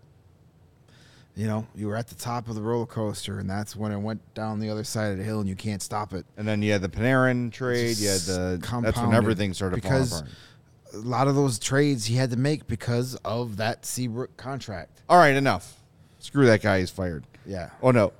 [1.36, 3.98] you know you were at the top of the roller coaster, and that's when it
[3.98, 6.24] went down the other side of the hill, and you can't stop it.
[6.36, 7.96] And then you had the Panarin trade.
[7.98, 11.04] You had the that's when compounded everything started because falling apart.
[11.04, 15.02] a lot of those trades he had to make because of that Seabrook contract.
[15.08, 15.80] All right, enough.
[16.20, 16.80] Screw that guy.
[16.80, 17.24] He's fired.
[17.46, 17.70] Yeah.
[17.82, 18.12] Oh no,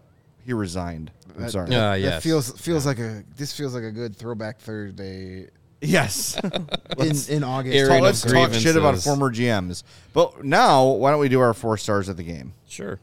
[0.44, 1.10] he resigned.
[1.36, 1.66] I'm That- sorry.
[1.74, 2.22] Uh, that yes.
[2.22, 5.48] feels feels like a this feels like a good throwback Thursday
[5.84, 6.38] Yes.
[6.98, 7.74] in in August.
[7.76, 9.04] Airing So of let's talk shit about grievances.
[9.04, 9.82] former GMs.
[10.12, 12.54] But now, why don't we do our four stars of the game?
[12.66, 12.98] Sure.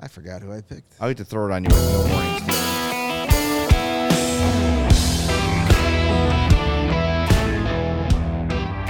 [0.00, 0.94] I forgot who I picked.
[1.00, 3.44] I like to throw it on you with no warning.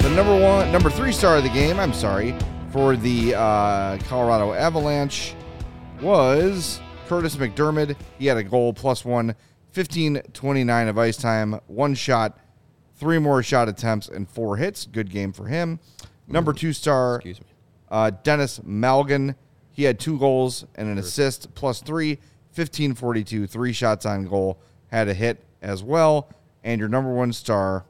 [0.02, 2.34] The number one, number three star of the game, I'm sorry,
[2.70, 5.34] for the uh, Colorado Avalanche
[6.02, 7.96] was Kurtis MacDermid.
[8.18, 9.34] He had a goal plus one,
[9.74, 12.38] 15 29 of ice time, one shot,
[12.96, 14.86] three more shot attempts, and four hits.
[14.86, 15.80] Good game for him.
[16.28, 17.46] Number two star, Excuse me.
[17.90, 19.34] uh, Denis Malgin.
[19.72, 22.20] He had two goals and an assist, plus three,
[22.52, 24.60] 15 42, three shots on goal,
[24.92, 26.30] had a hit as well.
[26.62, 27.84] And your number one star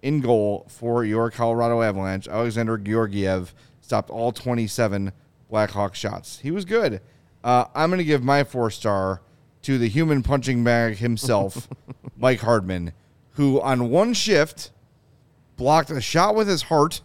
[0.00, 5.12] in goal for your Colorado Avalanche, Alexandar Georgiev, stopped all 27
[5.50, 6.38] Blackhawk shots.
[6.38, 7.02] He was good.
[7.44, 9.20] Uh, I'm going to give my four star
[9.62, 11.68] to the human punching bag himself,
[12.16, 12.92] Mike Hardman,
[13.32, 14.70] who on one shift
[15.56, 17.00] blocked a shot with his heart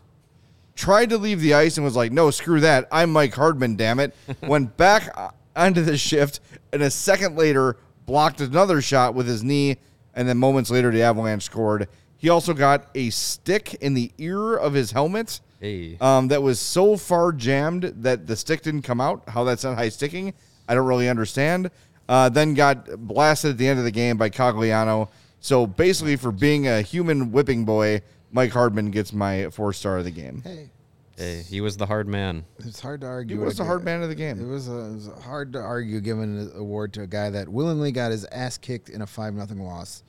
[0.75, 2.87] tried to leave the ice and was like, "No, screw that.
[2.91, 5.15] I'm Mike Hardman, damn it." Went back
[5.55, 6.39] onto the shift
[6.71, 9.77] and a second later blocked another shot with his knee
[10.13, 11.87] and then moments later the Avalanche scored.
[12.17, 15.41] He also got a stick in the ear of his helmet.
[15.59, 15.97] Hey.
[16.01, 19.23] Um, that was so far jammed that the stick didn't come out.
[19.29, 20.33] How that's not high sticking,
[20.67, 21.69] I don't really understand.
[22.09, 25.09] Uh, then got blasted at the end of the game by Cogliano.
[25.39, 28.01] So basically, for being a human whipping boy,
[28.31, 30.41] Mike Hardman gets my four star of the game.
[30.43, 30.69] Hey,
[31.15, 32.43] Hey, he was the hard man.
[32.57, 33.37] it's hard to argue.
[33.37, 34.49] He was the hard man of the It game.
[34.49, 37.91] was, a, it was hard to argue giving an award to a guy that willingly
[37.91, 40.01] got his ass kicked in a five nothing loss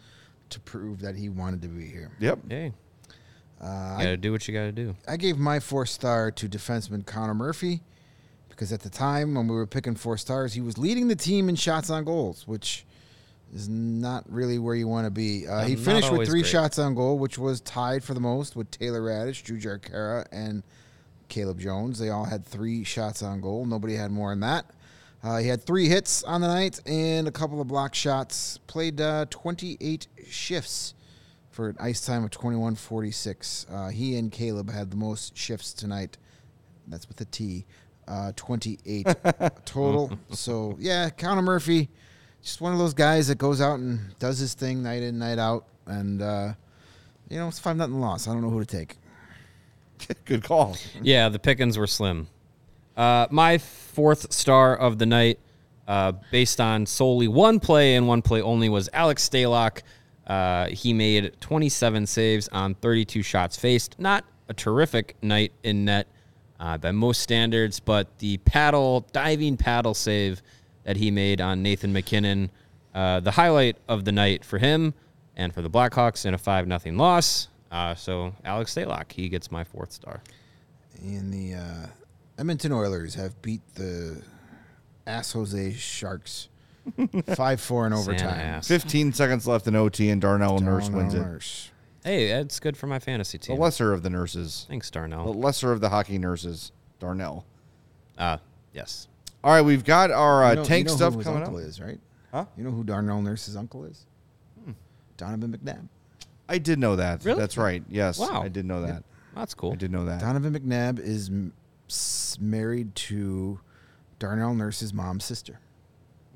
[0.49, 2.11] to prove that he wanted to be here.
[2.21, 2.39] Yep.
[2.49, 2.73] Hey,
[3.61, 4.95] Uh, you gotta do what you gotta do.
[5.07, 7.83] I gave my four star to defenseman Connor Murphy
[8.55, 11.49] because at the time when we were picking four stars, he was leading the team
[11.49, 12.85] in shots on goals, which
[13.53, 15.47] is not really where you want to be.
[15.47, 16.51] Uh, he finished with three great.
[16.51, 20.63] shots on goal, which was tied for the most with Taylor Raddysh, Jujhar Khaira, and
[21.29, 21.99] Caleb Jones.
[21.99, 23.65] They all had three shots on goal.
[23.65, 24.67] Nobody had more than that.
[25.23, 28.59] Uh, he had three hits on the night and a couple of block shots.
[28.67, 30.95] Played uh, 28 shifts
[31.51, 33.67] for an ice time of 21:46.
[33.73, 36.19] Uh, he and Caleb had the most shifts tonight.
[36.87, 37.65] That's with a T.
[38.07, 39.07] Uh, 28
[39.65, 40.13] total.
[40.31, 41.89] So yeah, Connor Murphy,
[42.43, 45.39] just one of those guys that goes out and does his thing night in, night
[45.39, 46.53] out, and uh,
[47.31, 48.29] you know it's five nothing loss.
[48.29, 48.99] I don't know who to take.
[50.27, 50.77] Good call.
[51.01, 52.29] Yeah, the pickings were slim.
[52.97, 55.39] Uh, my fourth star of the night,
[55.89, 59.83] uh, based on solely one play and one play only, was Alex Stalock.
[60.27, 63.99] Uh, he made 27 saves on 32 shots faced.
[63.99, 66.07] Not a terrific night in net
[66.65, 70.41] uh, by most standards, but the paddle, diving paddle save
[70.85, 72.51] that he made on Nathan MacKinnon,
[72.95, 74.95] uh, the highlight of the night for him
[75.37, 77.49] and for the Blackhawks in a 5 0 loss.
[77.71, 80.23] Uh, so Alex Stalock, he gets my fourth star.
[81.03, 81.87] And the uh,
[82.39, 84.23] Edmonton Oilers have beat the
[85.07, 86.49] Ass Jose Sharks
[87.35, 88.62] five four in overtime.
[88.62, 91.71] 15 seconds left in OT, and Darnell Nurse Darnell wins it.
[92.05, 92.11] Nurse.
[92.13, 93.57] Hey, that's good for my fantasy team.
[93.57, 94.67] The lesser of the nurses.
[94.69, 95.25] Thanks, Darnell.
[95.33, 97.45] The lesser of the hockey nurses, Darnell.
[98.19, 98.39] Uh,
[98.73, 99.09] yes.
[99.43, 101.43] All right, we've got our uh, You know- tank you know stuff who his coming
[101.43, 101.49] up.
[101.49, 101.99] uncle is, right?
[102.33, 102.47] Huh?
[102.57, 104.07] You know who Darnell Nurse's uncle is?
[104.65, 104.73] Hmm.
[105.17, 105.89] Donovan McNabb.
[106.49, 107.25] I did know that.
[107.25, 107.39] Really?
[107.41, 107.83] That's right.
[107.89, 108.43] Yes, Wow.
[108.43, 109.03] I did know that.
[109.35, 109.73] That's cool.
[109.73, 110.21] I did know that.
[110.21, 111.53] Donovan McNabb is m-
[111.89, 113.61] s- married to
[114.19, 115.59] Darnell Nurse's mom's sister.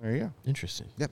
[0.00, 0.32] There you go.
[0.46, 0.86] Interesting.
[0.98, 1.10] Yep.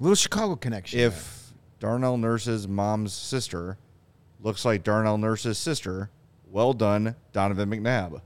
[0.00, 0.98] little Chicago connection.
[0.98, 1.08] there.
[1.08, 1.45] If
[1.78, 3.78] Darnell Nurse's mom's sister
[4.40, 6.10] looks like Darnell Nurse's sister,
[6.50, 8.20] well done, Donovan McNabb.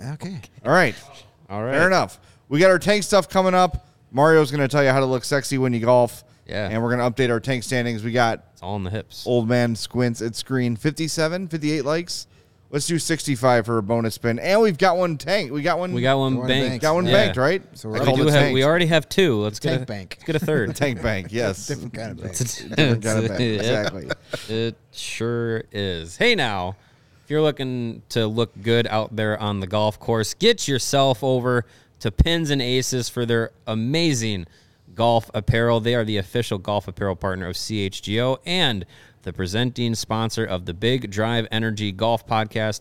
[0.12, 0.40] okay.
[0.64, 0.94] All right.
[1.50, 1.72] All right.
[1.72, 2.20] Fair enough.
[2.48, 3.86] We got our tank stuff coming up.
[4.12, 6.24] Mario's going to tell you how to look sexy when you golf.
[6.46, 6.68] Yeah.
[6.68, 8.02] And we're going to update our tank standings.
[8.02, 9.26] We got It's all in the hips.
[9.26, 12.26] Old Man Squints at screen 57, 58 likes.
[12.70, 14.38] Let's do 65 for a bonus spin.
[14.38, 15.50] And we've got one tank.
[15.50, 15.94] We got one.
[15.94, 16.68] We got one Got one banked.
[16.68, 16.82] banked.
[16.82, 17.12] got one Yeah.
[17.12, 17.62] banked, right?
[17.72, 19.40] So we're We, do have, we already have two.
[19.40, 20.16] Let's get Tank a, bank.
[20.18, 20.76] Let's get a third.
[20.76, 21.28] tank bank.
[21.32, 21.66] Yes.
[21.66, 22.36] Different kind of bank.
[22.36, 23.40] Different kind of bank.
[23.40, 23.60] Yep.
[23.60, 24.08] Exactly.
[24.54, 26.18] It sure is.
[26.18, 26.76] Hey, now,
[27.24, 31.64] if you're looking to look good out there on the golf course, get yourself over
[32.00, 34.46] to Pins and Aces for their amazing
[34.94, 35.80] golf apparel.
[35.80, 38.84] They are the official golf apparel partner of CHGO and
[39.28, 42.80] the presenting sponsor of the Big Drive Energy Golf Podcast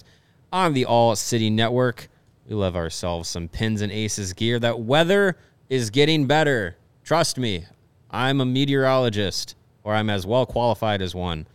[0.54, 2.08] on the All City Network.
[2.48, 4.58] We love ourselves some Pins and Aces gear.
[4.58, 5.36] That weather
[5.68, 6.78] is getting better.
[7.04, 7.66] Trust me,
[8.10, 11.48] I'm a meteorologist, or I'm as well qualified as one.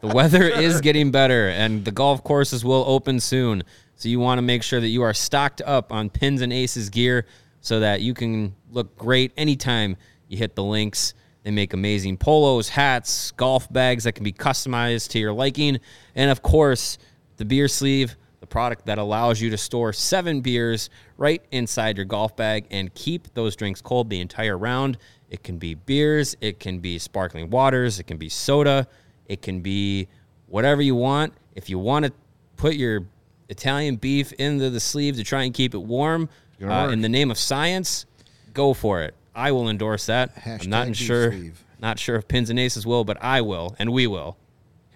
[0.00, 3.64] The weather is getting better, and the golf courses will open soon.
[3.96, 6.88] So you want to make sure that you are stocked up on pins and aces
[6.88, 7.26] gear
[7.62, 9.96] so that you can look great anytime
[10.28, 11.14] you hit the links.
[11.48, 15.78] They make amazing polos, hats, golf bags that can be customized to your liking,
[16.14, 16.98] and of course,
[17.38, 22.04] the beer sleeve, the product that allows you to store seven beers right inside your
[22.04, 24.98] golf bag and keep those drinks cold the entire round.
[25.30, 28.86] It can be beers, it can be sparkling waters, it can be soda,
[29.24, 30.06] it can be
[30.48, 31.32] whatever you want.
[31.54, 32.12] If you want to
[32.58, 33.06] put your
[33.48, 36.28] Italian beef into the sleeve to try and keep it warm
[36.62, 38.04] uh, in the name of science,
[38.52, 39.14] go for it.
[39.38, 40.32] I will endorse that.
[40.44, 41.64] I'm not sure, sleeve.
[41.78, 44.36] not sure if Pins and Aces will, but I will, and we will.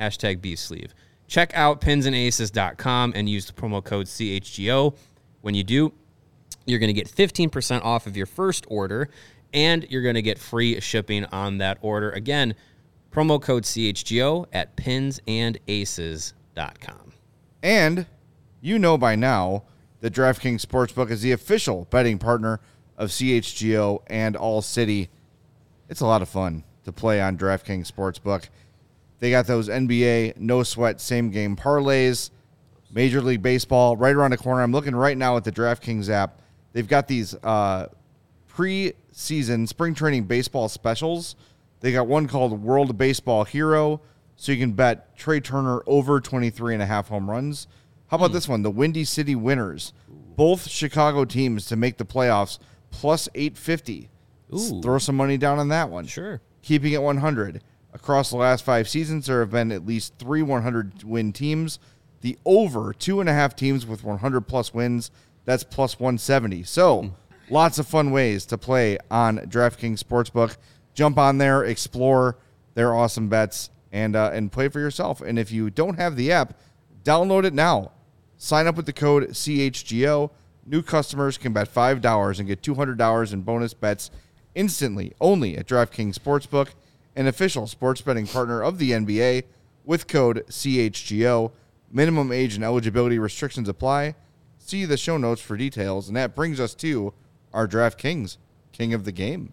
[0.01, 0.93] Hashtag beef sleeve.
[1.29, 4.97] Check out pinsandaces.com and use the promo code CHGO.
[5.43, 5.93] When you do,
[6.67, 9.09] you're going to get 15% off of your first order
[9.55, 12.11] and you're going to get free shipping on that order.
[12.11, 12.57] Again,
[13.13, 17.13] promo code CHGO at pinsandaces.com.
[17.63, 18.07] And
[18.61, 19.63] you know by now
[20.01, 22.61] that DraftKings Sportsbook is the official betting partner
[23.03, 25.11] of CHGO and All City.
[25.89, 28.49] It's a lot of fun to play on DraftKings Sportsbook.
[29.19, 32.31] They got those NBA no sweat same game parlays,
[32.93, 34.63] Major League Baseball right around the corner.
[34.63, 36.41] I'm looking right now at the DraftKings app.
[36.73, 37.89] They've got these uh,
[38.47, 41.35] pre-season spring training baseball specials.
[41.81, 44.01] They got one called World Baseball Hero,
[44.37, 47.67] so you can bet Trey Turner over 23 and a half home runs.
[48.07, 48.63] How about this one?
[48.63, 49.93] The Windy City Winners.
[50.09, 52.59] Both Chicago teams to make the playoffs
[52.93, 54.09] plus 850.
[54.49, 56.07] Let's Throw some money down on that one.
[56.07, 56.41] Sure.
[56.63, 57.63] Keeping it 100.
[57.95, 61.79] Across the last five seasons, there have been at least three 100 win teams.
[62.21, 65.11] The over two and a half teams with 100 plus wins,
[65.45, 66.63] that's plus 170.
[66.63, 67.15] So,
[67.51, 70.57] lots of fun ways to play on DraftKings Sportsbook.
[70.95, 72.39] Jump on there, explore
[72.75, 75.21] their awesome bets, and uh, and play for yourself.
[75.21, 76.59] And if you don't have the app,
[77.05, 77.93] download it now.
[78.37, 80.31] Sign up with the code CHGO.
[80.65, 84.11] New customers can bet $5 and get $200 in bonus bets
[84.55, 86.69] instantly only at DraftKings Sportsbook,
[87.17, 89.45] an official sports betting partner of the NBA
[89.85, 91.53] with code CHGO.
[91.91, 94.15] Minimum age and eligibility restrictions apply.
[94.59, 96.09] See the show notes for details.
[96.09, 97.13] And that brings us to
[97.53, 98.39] our DraftKings
[98.71, 99.53] King of the Game.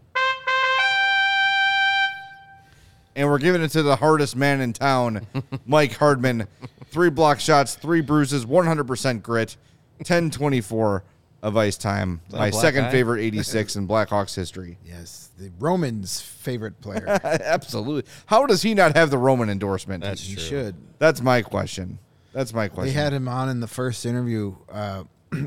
[3.15, 5.27] And we're giving it to the hardest man in town,
[5.65, 6.47] Mike Hardman.
[6.85, 9.57] Three block shots, three bruises, 100% grit,
[9.99, 11.03] 1024
[11.41, 12.21] of ice time.
[12.29, 12.91] that My second guy?
[12.91, 14.77] favorite 86 in Blackhawks history.
[14.85, 17.05] Yes, the Romans' favorite player.
[17.23, 18.09] Absolutely.
[18.25, 20.03] How does he not have the Roman endorsement?
[20.03, 20.43] That's he true.
[20.43, 20.75] should.
[20.97, 21.99] That's my question.
[22.33, 22.93] That's my question.
[22.93, 25.03] They had him on in the first interview, uh,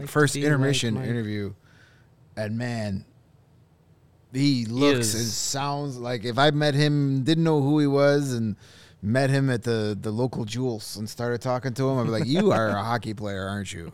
[0.07, 1.53] first be like intermission interview,
[2.37, 3.05] and man,
[4.33, 8.33] he looks is- and sounds like if I met him, didn't know who he was,
[8.33, 8.57] and
[9.03, 12.27] met him at the the local Jules and started talking to him, I'd be like,
[12.27, 13.93] "You are a hockey player, aren't you?"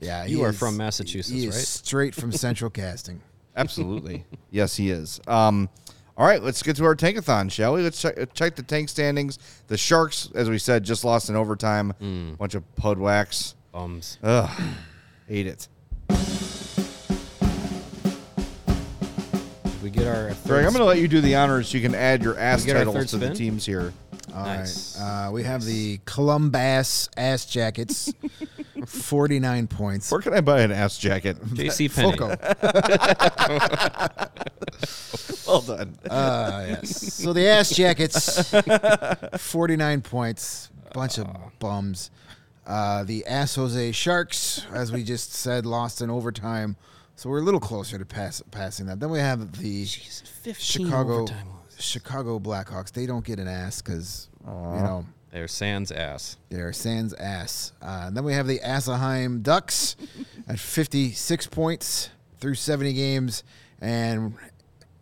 [0.00, 1.54] Yeah, You are is- from Massachusetts, right?
[1.54, 3.20] Straight from Central Casting.
[3.56, 4.24] Absolutely.
[4.50, 5.20] yes, he is.
[5.26, 5.68] Um,
[6.16, 7.82] all right, let's get to our tankathon, shall we?
[7.82, 9.38] Let's check, check the tank standings.
[9.68, 11.90] The Sharks, as we said, just lost in overtime.
[11.98, 12.34] Hmm.
[12.34, 13.54] Bunch of pud wax.
[13.72, 14.18] Bums.
[14.22, 14.50] Ugh,
[15.28, 15.68] hate it.
[19.64, 21.82] Did we get our Greg, I'm going to let you do the honors so you
[21.82, 23.92] can add your ass titles to the teams here.
[24.34, 24.98] All right, Nice.
[25.00, 28.12] uh, we have the Columbus ass jackets,
[28.86, 30.10] forty nine points.
[30.12, 31.40] Where can I buy an ass jacket?
[31.42, 32.16] JC Penny.
[35.46, 35.98] Well done.
[36.08, 37.14] Uh, yes.
[37.14, 38.52] So the ass jackets,
[39.36, 41.26] 49 points, bunch of
[41.58, 42.12] bums.
[42.64, 46.76] Uh, the ass Jose Sharks, as we just said, lost in overtime.
[47.16, 49.00] So we're a little closer to pass, passing that.
[49.00, 51.59] Then we have the 15 Chicago overtime losses.
[51.80, 52.92] Chicago Blackhawks.
[52.92, 56.36] They don't get an ass because you know They're Sans ass.
[56.48, 57.72] they're sans ass.
[57.82, 59.96] Uh, and then we have the Asselheim Ducks
[60.48, 63.44] at 56 points through 70 games.
[63.80, 64.34] And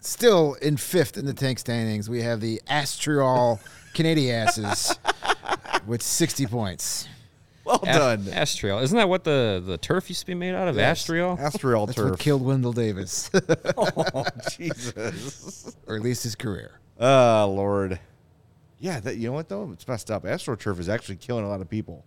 [0.01, 3.59] still in fifth in the tank standings, we have the Astrial
[3.95, 4.99] Canadiasses
[5.87, 7.09] with 60 points.
[7.69, 8.23] Well done.
[8.25, 8.83] Astrial.
[8.83, 10.77] Isn't that what the, the turf used to be made out of?
[10.77, 11.39] Astrial?
[11.39, 12.11] Astrial That's turf.
[12.13, 13.31] what killed Wendell Davis,
[13.77, 14.25] oh,
[14.57, 15.77] Jesus.
[15.87, 16.81] or at least his career.
[16.99, 18.01] Oh, Lord.
[18.81, 19.71] Yeah, that you know what though?
[19.73, 20.25] It's messed up.
[20.25, 22.05] AstroTurf is actually killing a lot of people.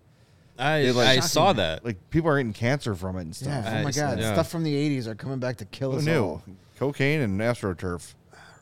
[0.57, 1.27] I, It, like, I shocking.
[1.27, 1.83] saw that.
[1.85, 3.49] Like people are getting cancer from it and stuff.
[3.65, 3.95] Yeah, oh my Nice.
[3.97, 4.19] God.
[4.19, 4.33] Yeah.
[4.33, 6.23] Stuff from the 80s are coming back to kill Who us knew?
[6.23, 6.43] all.
[6.79, 8.13] Cocaine and AstroTurf.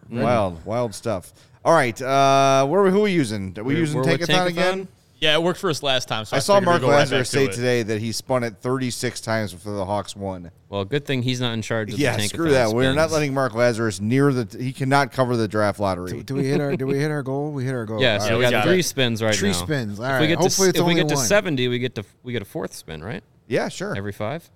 [0.09, 1.31] Wild, wild stuff.
[1.63, 3.53] All right, uh, where who are we using?
[3.59, 4.87] Are we We're- using we're with Tankathon again?
[5.19, 5.21] Tankathon?
[5.21, 6.25] Yeah, it worked for us last time.
[6.25, 7.51] So I, I saw Mark go right back Lazarus to say it.
[7.53, 10.51] today that he spun it 36 times before the Hawks won.
[10.69, 12.71] Well, good thing he's not in charge of Yeah, the screw Tankathon that.
[12.73, 14.57] We're not letting Mark Lazarus near the.
[14.57, 16.11] He cannot cover the draft lottery.
[16.11, 17.51] Do, do we hit our do we hit our goal?
[17.51, 18.01] We hit our goal.
[18.01, 18.83] Yeah, All so Yeah, we, we got, got three it.
[18.83, 19.55] spins right Three now.
[19.55, 19.99] spins.
[19.99, 20.21] All if right.
[20.21, 22.33] we get Hopefully to, it's if we only get to 70, we get to we
[22.33, 23.23] get a fourth spin, right?
[23.47, 23.95] yeah, sure.
[23.95, 24.49] Every five.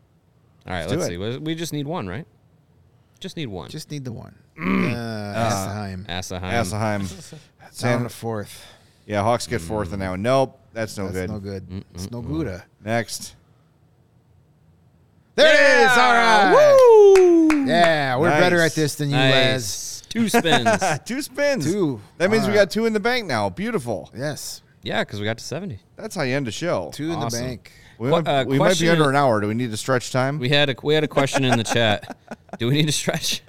[0.65, 1.17] All right, do let's see.
[1.17, 2.25] We- We just need one, right?
[3.19, 3.69] Just need one.
[3.69, 4.35] Just need the one.
[4.59, 4.91] Mm.
[4.93, 6.05] Uh, Anaheim.
[6.07, 6.43] Anaheim.
[6.43, 7.07] Anaheim.
[7.79, 8.65] Down to fourth.
[9.05, 10.15] Yeah, Hawks get fourth and now.
[10.15, 11.29] Nope, that's no That's good.
[11.29, 11.85] no good.
[11.93, 12.65] It's no Gouda.
[12.83, 13.35] Next.
[15.35, 15.97] There it is.
[15.97, 16.53] All right.
[17.17, 17.65] Woo!
[17.65, 19.53] Yeah, we're better at this than you, Laz.
[19.53, 20.01] Nice.
[20.09, 20.69] Two spins.
[21.05, 21.65] two spins.
[21.65, 21.99] Two.
[22.17, 23.49] That means we All got two in the bank now.
[23.49, 24.11] Beautiful.
[24.15, 25.79] Yes, yeah, because we got to 70.
[25.95, 26.91] That's how you end a show.
[26.93, 27.71] two in the bank.
[27.97, 29.41] We, Qu- might, uh, we might be question- under an hour.
[29.41, 30.37] Do we need to stretch time?
[30.39, 32.15] We had a we had a question in the chat.
[32.59, 33.41] Do we need to stretch?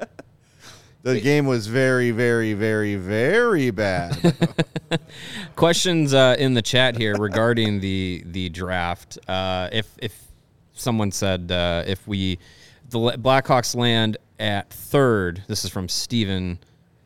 [1.13, 4.35] The game was very, very, very, very bad.
[5.57, 9.19] Questions uh, in the chat here regarding the the draft.
[9.29, 10.19] Uh, if if
[10.73, 12.39] someone said uh, if we
[12.91, 16.59] the La- Blackhawks land at third, this is from Stephen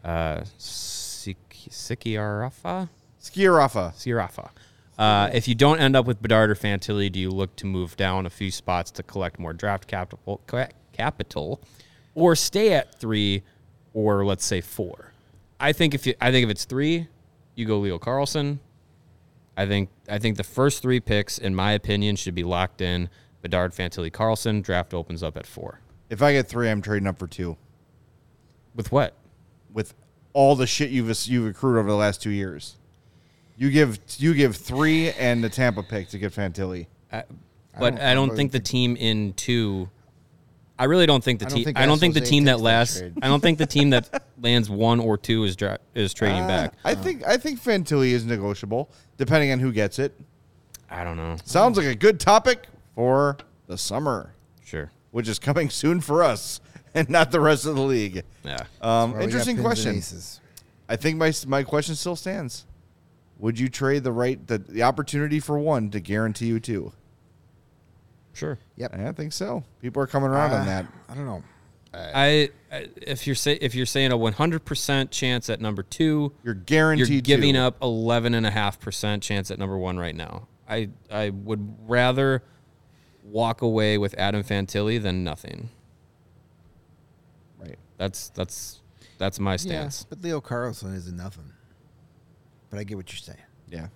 [0.04, 1.36] uh, Sik-
[1.68, 2.88] Sikiarafa.
[3.92, 4.50] Skiarafa.
[4.98, 7.96] Uh, if you don't end up with Bedard or Fantilli, do you look to move
[7.96, 10.40] down a few spots to collect more draft capital,
[10.92, 11.60] capital,
[12.16, 13.44] or stay at three,
[13.94, 15.12] or let's say four?
[15.60, 17.08] I think if you, I think if it's three,
[17.54, 18.58] you go Leo Carlsson.
[19.56, 23.08] I think I think the first three picks, in my opinion, should be locked in.
[23.42, 24.62] Bedard, Fantilli, Carlsson.
[24.62, 25.80] Draft opens up at four.
[26.10, 27.56] If I get three, I'm trading up for two.
[28.74, 29.14] With what?
[29.72, 29.94] With
[30.32, 32.76] all the shit you've you've accrued over the last two years,
[33.56, 36.86] you give you give three and the Tampa pick to get Fantilli.
[37.12, 37.22] Uh,
[37.78, 39.88] but I don't- don't, I don't think the team in two.
[40.78, 41.64] I really don't think the I don't team.
[41.64, 42.98] think I don't think the Astros team that takes that lasts.
[43.00, 43.12] trade.
[43.22, 46.74] I don't think the team that lands one or two is dra- is trading back.
[46.84, 50.18] I think I think Fantilli is negotiable, depending on who gets it.
[50.90, 51.36] I don't know.
[51.44, 54.90] Sounds like a good topic for the summer, Sure.
[55.10, 56.60] which is coming soon for us
[56.94, 58.22] and not the rest of the league.
[58.44, 58.56] Yeah.
[58.56, 59.96] Um, Well, we got interesting pins and question.
[59.96, 60.40] aces.
[60.88, 62.64] I think my my question still stands.
[63.38, 66.92] Would you trade the right the, the opportunity for one to guarantee you two?
[68.38, 68.58] Sure.
[68.76, 68.94] Yep.
[68.94, 69.64] I think so.
[69.82, 70.86] People are coming around on Uh, that.
[71.08, 71.42] I don't know.
[71.92, 76.54] I, I if you're say if you're saying a 100% chance at number two, You're
[76.54, 77.08] guaranteed.
[77.08, 77.60] you're giving to.
[77.62, 80.46] up 11.5% chance at number one right now.
[80.68, 82.42] I I would rather
[83.24, 85.70] walk away with Adam Fantilli than nothing.
[87.58, 87.78] Right.
[87.96, 88.80] That's that's
[89.16, 90.02] that's my stance.
[90.02, 91.52] Yeah, but Leo Carlsson isn't nothing.
[92.70, 93.38] But I get what you're saying.
[93.68, 93.88] Yeah.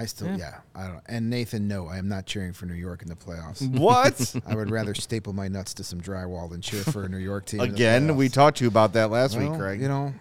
[0.00, 1.00] I still, yeah, I don't.
[1.06, 3.68] And Nathan, no, I am not cheering for New York in the playoffs.
[3.78, 4.36] What?
[4.46, 7.46] I would rather staple my nuts to some drywall than cheer for a New York
[7.46, 7.60] team.
[7.60, 9.80] in the Again, we talked to you about that last Well, week, Craig.
[9.80, 10.14] You know,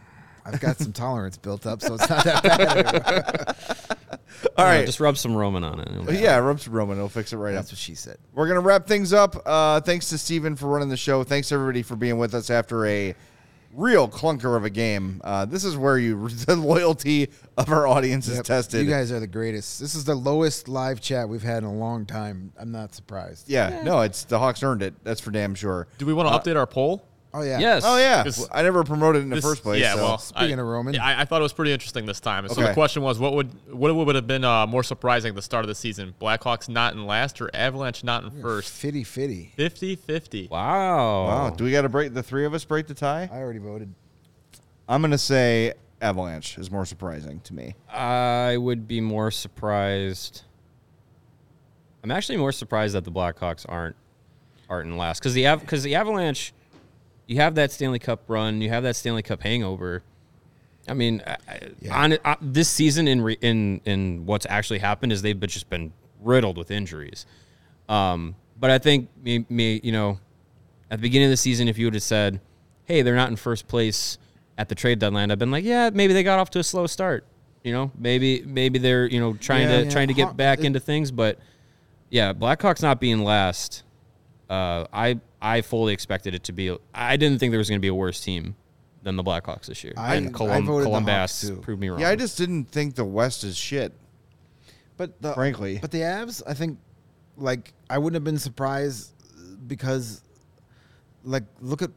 [0.44, 3.56] I've got some tolerance built up, so it's not that bad.
[4.58, 4.86] All right.
[4.86, 6.20] just rub some Roman on it.
[6.20, 6.98] yeah, rub some Roman.
[6.98, 7.60] It'll fix it right up.
[7.62, 8.18] That's what she said.
[8.34, 9.36] We're gonna wrap things up.
[9.46, 11.24] Uh, thanks to Steven for running the show.
[11.24, 13.14] Thanks everybody for being with us after a
[13.78, 15.22] real clunker of a game.
[15.24, 18.84] Uh, this is where you the loyalty of our audience is tested.
[18.84, 19.80] You guys are the greatest.
[19.80, 22.52] This is the lowest live chat we've had in a long time.
[22.60, 23.50] I'm not surprised.
[23.50, 24.96] yeah, no, it's the Hawks earned it.
[25.04, 25.88] That's for damn sure.
[26.00, 27.08] Do we want to update our poll?
[27.38, 27.60] Oh yeah.
[27.60, 27.84] Yes.
[27.86, 29.80] Oh yeah, Because I never promoted it in the This- first place.
[29.82, 30.04] Yeah, so.
[30.04, 31.00] well, Speaking I, of Roman.
[31.00, 32.48] I, I thought it was pretty interesting this time.
[32.48, 32.68] So Okay.
[32.70, 35.64] the question was, what would what would have been uh, more surprising at the start
[35.64, 36.16] of the season?
[36.20, 38.74] Blackhawks not in last or Avalanche not in first?
[38.74, 39.54] Fitty fitty.
[39.58, 40.50] 50-50.
[40.50, 41.26] Wow.
[41.28, 43.30] wow, do we got to break the three of us break the tie?
[43.32, 43.94] I already voted.
[44.90, 47.76] I'm gonna say Avalanche is more surprising to me.
[47.92, 50.44] I would be more surprised.
[52.04, 53.96] I'm actually more surprised that the Blackhawks aren't
[54.70, 56.54] aren't in last because the because the Avalanche,
[57.28, 60.02] you have that Stanley Cup run, you have that Stanley Cup hangover.
[60.88, 61.22] I mean,
[61.82, 61.96] Yeah.
[62.04, 65.70] on uh, this season in re, in in what's actually happened is they've been, just
[65.70, 67.26] been riddled with injuries.
[67.90, 70.20] Um, but I think me, me, you know,
[70.90, 72.40] at the beginning of the season, if you would have said,
[72.86, 74.18] "Hey, they're not in first place
[74.58, 76.88] at the trade deadline," I've been like, "Yeah, maybe they got off to a slow
[76.88, 77.26] start.
[77.64, 79.90] You know, maybe maybe they're you know trying Yeah, to yeah.
[79.90, 81.38] trying to get back it- into things." But
[82.10, 83.84] yeah, Blackhawks not being last,
[84.50, 86.76] uh, I I fully expected it to be.
[86.94, 88.56] I didn't think there was going to be a worse team
[89.04, 89.94] than the Blackhawks this year.
[89.98, 92.00] I- and I Colum- voted the Columbus Hawks, proved me wrong.
[92.00, 93.94] Yeah, I just didn't think the West is shit.
[94.98, 95.78] But the, Frankly.
[95.80, 96.80] but the Avs, I think,
[97.38, 99.14] like I wouldn't have been surprised
[99.68, 100.24] because,
[101.24, 101.92] like, look at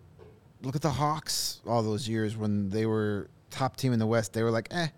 [0.62, 4.34] look at the Hawks all those years when they were top team in the West.
[4.34, 4.88] They were like, eh,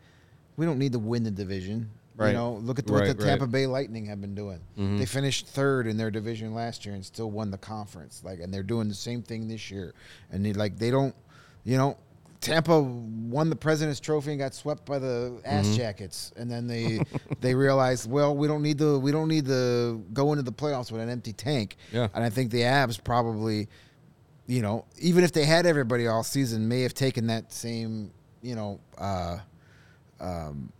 [0.56, 1.90] we don't need to win the division.
[2.22, 2.28] Right.
[2.30, 3.16] You know, look at what the right.
[3.16, 3.26] Mm-hmm.
[3.26, 4.60] Tampa Bay Lightning have been doing.
[4.76, 8.22] They finished third in their division last year and still won the conference.
[8.24, 9.94] Like, and they're doing the same thing this year.
[10.30, 11.14] And they like they don't,
[11.64, 11.96] you know,
[12.40, 15.76] Tampa won the President's Trophy and got swept by the Ass Mm-hmm.
[15.76, 17.00] Jackets, and then they
[17.40, 20.90] they realized, well, we don't need to we don't need to go into the playoffs
[20.90, 21.76] with an empty tank.
[21.92, 22.08] Yeah.
[22.12, 23.68] And I think the Avs probably,
[24.46, 28.10] you know, even if they had everybody all season, may have taken that same,
[28.42, 29.38] you know, uh,
[30.20, 30.72] um,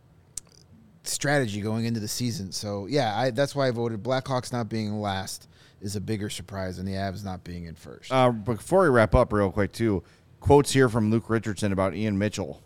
[1.04, 2.52] strategy going into the season.
[2.52, 4.02] So yeah, I, that's why I voted.
[4.02, 5.48] Blackhawks not being last
[5.80, 8.12] is a bigger surprise than the Avs not being in first.
[8.12, 10.02] Uh, before we wrap up, real quick, too,
[10.40, 12.62] quotes here from Luke Richardson about Ian Mitchell.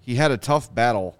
[0.00, 1.16] He had a tough battle.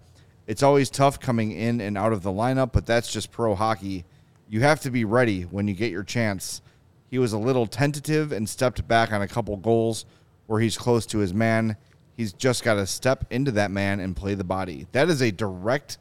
[0.47, 4.05] It's always tough coming in and out of the lineup, but that's just pro hockey.
[4.49, 6.63] You have to be ready when you get your chance.
[7.11, 10.05] He was a little tentative and stepped back on a couple goals
[10.47, 11.77] where he's close to his man.
[12.17, 14.87] He's just got to step into that man and play the body.
[14.93, 15.99] That is a direct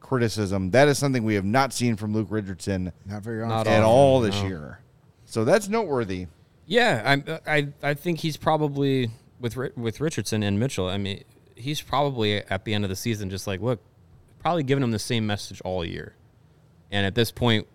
[0.00, 0.70] criticism.
[0.70, 3.82] That is something we have not seen from Luke Richardson not very Not at often,
[3.84, 4.48] all this no.
[4.48, 4.80] year.
[5.24, 6.26] So that's noteworthy.
[6.66, 10.88] Yeah, I'm, I I think he's probably with with Richardson and Mitchell.
[10.88, 11.24] I mean,
[11.54, 13.80] he's probably at the end of the season just like, look,
[14.38, 16.14] probably giving him the same message all year.
[16.90, 17.66] And at this point,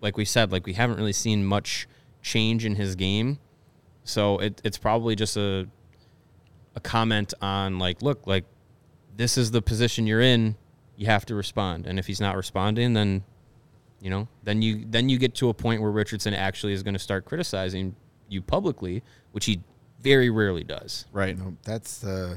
[0.00, 1.88] like we said, like we haven't really seen much
[2.22, 3.38] change in his game.
[4.04, 5.68] So it, it's probably just a
[6.74, 8.44] a comment on like, look, like
[9.16, 10.56] this is the position you're in.
[10.98, 13.22] You have to respond, and if he's not responding, then
[14.00, 16.94] you know, then you then you get to a point where Richardson actually is going
[16.94, 17.96] to start criticizing
[18.28, 19.60] you publicly, which he
[20.02, 21.06] very rarely does.
[21.12, 21.38] Right.
[21.38, 22.36] No, that's uh,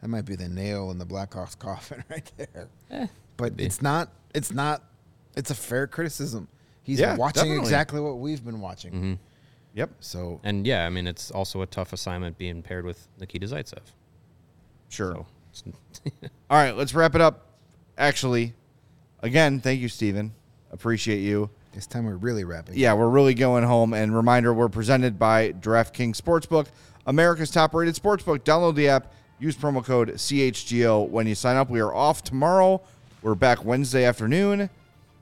[0.00, 2.68] that might be the nail in the Blackhawks coffin right there.
[2.90, 3.06] Eh,
[3.36, 4.08] but it's not.
[4.34, 4.82] It's not.
[5.36, 6.46] It's a fair criticism.
[6.84, 7.62] He's Yeah, watching definitely.
[7.64, 8.92] exactly what we've been watching.
[8.92, 9.12] Mm-hmm.
[9.74, 9.90] Yep.
[9.98, 13.80] So And yeah, I mean, it's also a tough assignment being paired with Nikita Zaitsev.
[14.88, 15.26] Sure.
[15.52, 15.72] So
[16.50, 17.46] All right, let's wrap it up.
[17.96, 18.54] Actually,
[19.22, 20.32] again, thank you, Stephen.
[20.72, 21.50] Appreciate you.
[21.72, 22.76] this time we're really wrapping.
[22.76, 23.94] Yeah, we're really going home.
[23.94, 26.66] And reminder, we're presented by DraftKings Sportsbook,
[27.06, 28.40] America's top-rated sportsbook.
[28.40, 29.12] Download the app.
[29.38, 31.68] Use promo code CHGO when you sign up.
[31.68, 32.80] We are off tomorrow.
[33.22, 34.70] We're back Wednesday afternoon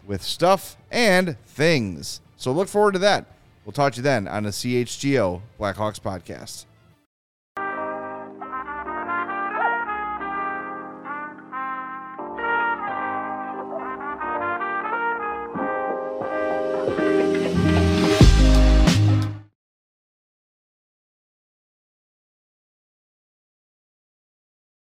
[0.06, 2.20] with stuff and things.
[2.36, 3.26] So look forward to that.
[3.64, 6.66] We'll talk to you then on the CHGO Blackhawks podcast.